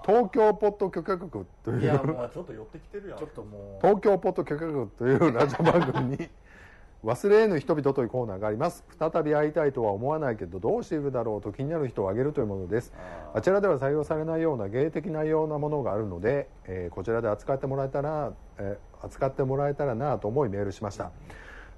[0.05, 1.82] 東京ポッド許可局という。
[1.82, 3.18] いやもうちょっと寄ってきてるやん。
[3.18, 3.86] ちょっともう。
[3.86, 6.30] 東京ポッド許可局というラジオ番組に
[7.05, 8.84] 忘れぬ人々というコーナーがあります。
[8.99, 12.93] 再び会いたいとは思わないけどどうしているだろうと気になる人を挙げるというものです。
[13.34, 21.11] あちらでは採用されないような芸的なようなものがあるので、えー、こちらで扱ってもらえたら、えー、扱ってもらえたらなと思いメールしました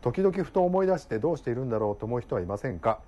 [0.02, 3.00] 時々ふと思い出してどうしているんだろうと思う人はいませんか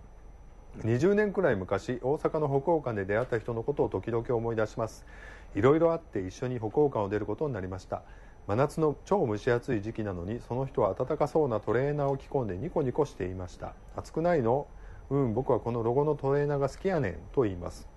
[0.80, 5.06] ？20年くらい昔大阪の北欧館で出会った人のことを時々思い出します。
[5.56, 8.04] いろいろあって一緒に北欧館を出ることになりました。
[8.48, 13.74] 真夏の超蒸し暑い時期なのにその人は暖かそうなトレーナーを着込んでニコニコしていました。
[13.96, 14.68] 暑くないの？
[15.10, 17.88] うん僕はこのロゴのトレーナーが好きやねんと言います。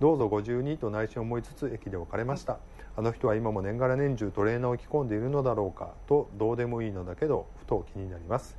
[0.00, 2.58] どうぞ52と内心思いつつ駅で別れました。
[2.98, 8.58] あの人は今も年がら年中トレーナーを着込んでいるのだろうかとどうでもいいのだけどふと気になります。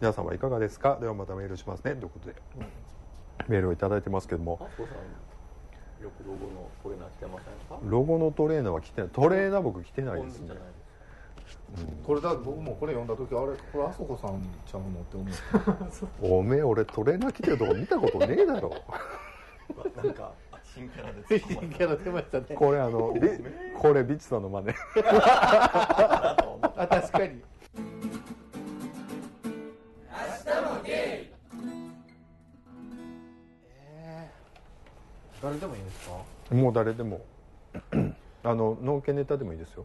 [0.00, 0.96] 皆さんはいかがですか？
[1.00, 1.96] ではまたメールしますね。
[1.96, 2.36] ということで、
[3.48, 4.60] メールを頂いてますけども。
[6.00, 7.80] よくロゴのトレーナー着てませんか？
[7.84, 9.10] ロゴのトレーナーは着てない。
[9.10, 10.54] トレーナー僕着てないですね。
[12.06, 16.34] これだ僕もこれ読んだ時あれこれあそこさんちゃうのって思う。
[16.38, 18.70] おめえ俺トレーナー着てるとこ見たことねえだろ。
[19.96, 20.30] なんか
[20.74, 22.46] 新キャラで新キャラ出ましたね。
[22.54, 23.28] これあの ビ
[23.76, 24.68] これビッチさんの真似。
[25.02, 27.42] あ確かに。
[35.42, 36.54] 誰でもいいですか？
[36.54, 37.20] もう誰でも。
[38.42, 39.84] あの農家ネタでもいいですよ。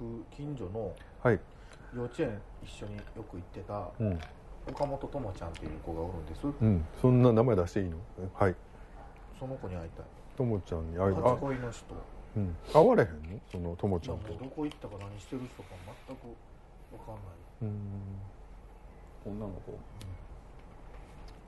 [0.00, 0.92] 僕近所の
[1.22, 1.40] はい。
[1.94, 4.18] 幼稚園一緒によく行ってた、うん、
[4.68, 6.46] 岡本智ちゃんっていう子がおるんです。
[6.46, 6.84] うん。
[7.00, 7.96] そんな名前出していいの？
[8.34, 8.54] はい
[9.38, 10.04] その子に会いたい。
[10.36, 11.22] 智ちゃんに会いたい。
[11.22, 11.94] 初恋の人。
[12.36, 12.56] うん。
[12.72, 13.40] 会われへんの？
[13.50, 14.32] その智ちゃんと。
[14.32, 15.68] どこ行ったか何してる人か
[16.06, 16.20] 全く
[16.92, 17.24] 分かんない。
[17.62, 17.72] うん。
[19.26, 19.78] 女の子、うん、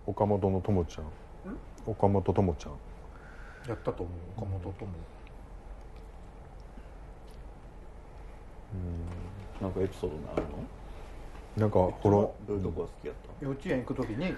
[0.06, 1.04] 岡本の智ちゃん。
[1.86, 2.72] 岡本智ちゃん。
[3.68, 4.14] やったと思う。
[4.36, 4.92] 岡本とも
[8.74, 8.76] う
[9.62, 9.66] ん。
[9.66, 10.48] なんかエピソードがあるの？
[11.56, 12.16] なんかほら。
[12.16, 13.44] どういうとこが好きやった？
[13.44, 14.34] 幼稚園行く時に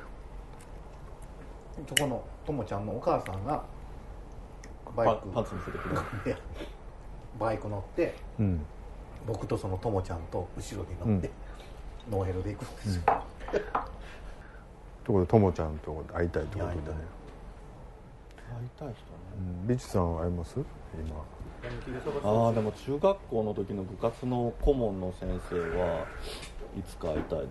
[1.89, 3.65] そこのともちゃんのお母さんが
[4.97, 6.37] バイクパンツ見せてくれ
[7.39, 8.61] バイク乗って、うん、
[9.27, 11.31] 僕とそのともちゃんと後ろに乗って、
[12.09, 13.61] うん、ノーヘルで行くんですよ、うん、
[15.05, 16.83] ところでともちゃんと会いたいってことでね。
[18.51, 18.89] 会いたい。
[18.89, 18.95] 人ね、
[19.39, 20.59] うん、ビチさん会います？
[20.95, 21.25] 今。
[22.25, 26.07] ああでも中学校の時の部活の顧問の先生は
[26.77, 27.51] いつか会いたいですね、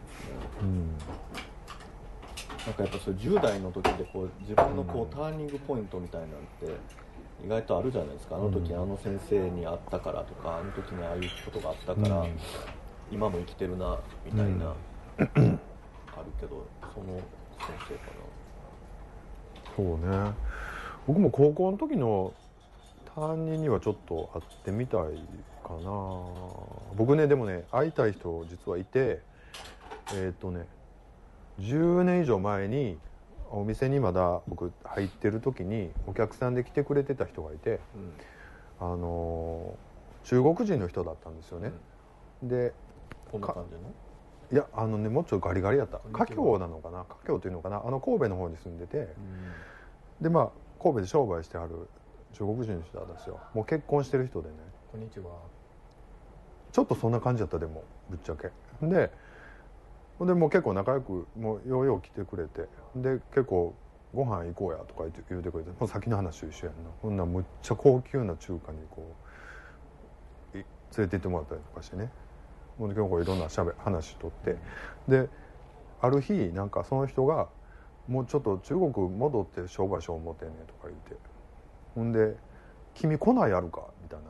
[0.62, 0.90] うん、
[2.70, 6.78] なんかやっぱそれ10代の時でこう自分のこうターニングポイントみたいなんて
[7.44, 8.36] 意外とあるじゃないですか。
[8.36, 12.28] あの時あの先生に会ったからとかあの時にああいうことがあったから、
[13.12, 14.76] 今も生きてるなみたいな、
[15.18, 15.32] ある
[16.40, 17.16] けどその
[17.58, 18.12] 先生か
[19.66, 19.76] な。
[19.76, 20.32] そうね。
[21.08, 22.34] 僕も高校の時の
[23.16, 25.02] 担任にはちょっと会ってみたい
[25.64, 25.92] かな。
[26.96, 29.22] 僕ねでもね会いたい人実はいて
[30.14, 30.68] えっ、ー、とね
[31.60, 32.98] 10年以上前に
[33.52, 37.80] お店にまだ僕入ってる時にお客さんで来てくれてた人がいて、
[38.80, 39.76] うん、あの
[40.24, 41.72] 中国人の人だったんですよね、
[42.44, 42.74] うん、で
[43.32, 43.82] こんな感じの？
[44.52, 46.00] いやあのねもうちょっとガリガリやった。
[46.12, 47.06] 華僑なのかな？
[47.08, 47.84] 華僑っていうのかな？
[47.86, 50.50] あの神戸の方に住んでて、うん、でまあ
[50.82, 51.88] 神戸で商売してはる
[52.34, 53.40] 中国人の人なんですよ。
[53.54, 54.56] もう結婚してる人でね。
[54.92, 55.26] こんにちは。
[56.72, 58.50] ちょっとそんな感じだったでもぶっちゃけ。
[58.88, 59.12] で
[60.26, 62.68] でもう結構仲良くもうようよう来てくれて。
[62.96, 63.74] で結構
[64.14, 66.90] ご飯行こうやとか言って言うてくれてもう先の話一緒やんな。
[67.02, 69.14] ほんなむっちゃ高級な中華にこ
[70.54, 70.66] う連
[70.98, 72.10] れて行ってもらったりとかしてね。
[72.80, 74.58] もう結構いろんなしゃべ話とって。
[75.08, 75.30] で
[76.02, 77.50] ある日なんかその人が
[78.08, 81.16] もうちょっと中国戻って商売しよう思ってんねとか言って。
[81.94, 82.36] ほんで
[82.96, 84.26] 「君来ないやるか」みたいな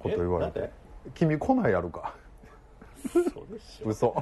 [0.00, 0.70] こと言われて
[1.14, 2.14] 「君来ないやるか」
[3.84, 4.14] 嘘。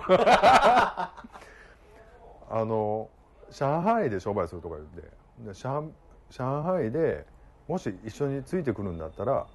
[2.48, 3.08] あの
[3.50, 5.00] 上海で商売するとか言って
[5.40, 5.90] で上
[6.30, 7.26] 上海で
[7.68, 9.46] もし一緒についてくるんだったら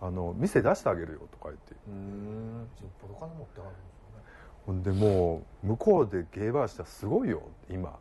[0.00, 1.74] あの店出してあげるよとか言って。
[1.88, 2.66] うん。
[2.80, 4.24] よっぽど金持ってあるんですよね。
[4.66, 7.98] ほんでもう向こうでゲーバーしたらすごいよ今。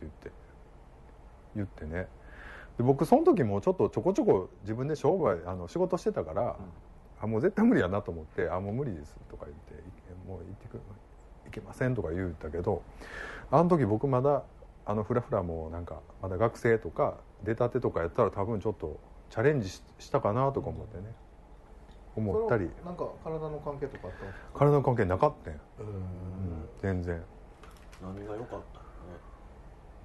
[0.00, 0.30] 言って。
[1.54, 2.08] 言ってね。
[2.76, 6.56] で僕その時もちょっとちょこちょこ自分で商売あの仕事してたから、うん、
[7.22, 9.71] あもう絶対無理やなと思って「あもう無理です」とか言って
[10.26, 10.80] 「もう行ってく
[11.46, 12.82] いけません」とか言ったけど
[13.50, 14.42] あの時僕まだ
[14.84, 17.14] あのフラフラもなんかまだ学生とか
[17.44, 18.98] 出たてとかやったら多分ちょっと
[19.30, 21.04] チャレンジしたかなとか思ってね、
[22.16, 22.68] 思ったり。
[22.84, 24.12] なんか体の関係とかあっ
[24.52, 27.22] た体の関係なかったん、うん、全然。
[28.02, 28.80] 何が良かった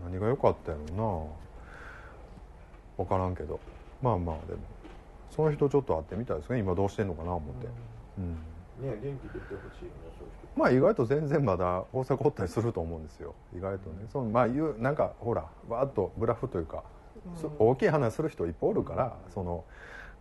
[0.04, 3.04] 何が良かったやろな。
[3.04, 3.60] 分からんけど。
[4.02, 4.60] まあまあでも。
[5.32, 6.60] その人ちょっと会ってみたいですね。
[6.60, 7.68] 今どうしてんのかな思って、
[8.18, 8.38] うん、
[8.80, 13.36] ね元気でいてほしいねそういうまあ意外と全然まだ大阪おったりすると思うんですよ。
[13.56, 14.08] 意外とね。
[14.12, 16.84] そのまあいうなんかほらわーっとブラフというか、
[17.60, 19.64] 大きい話する人いっぱいおるからその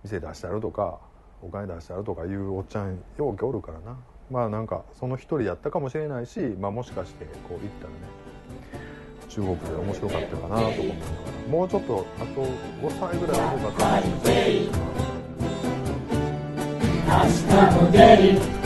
[0.04, 0.98] 店出してあるとか
[1.42, 3.96] お金出してあるとかいうおっちゃんようけおるからな。
[4.30, 7.96] まあなんかその一人やったかもしれないし、まあ、もしかしてこう行ったらね
[9.28, 10.94] 中国で面白かったかなと思って
[11.48, 15.25] もうちょっとあと5歳ぐらい若かった
[17.16, 17.30] ら明
[17.70, 18.65] 日も出る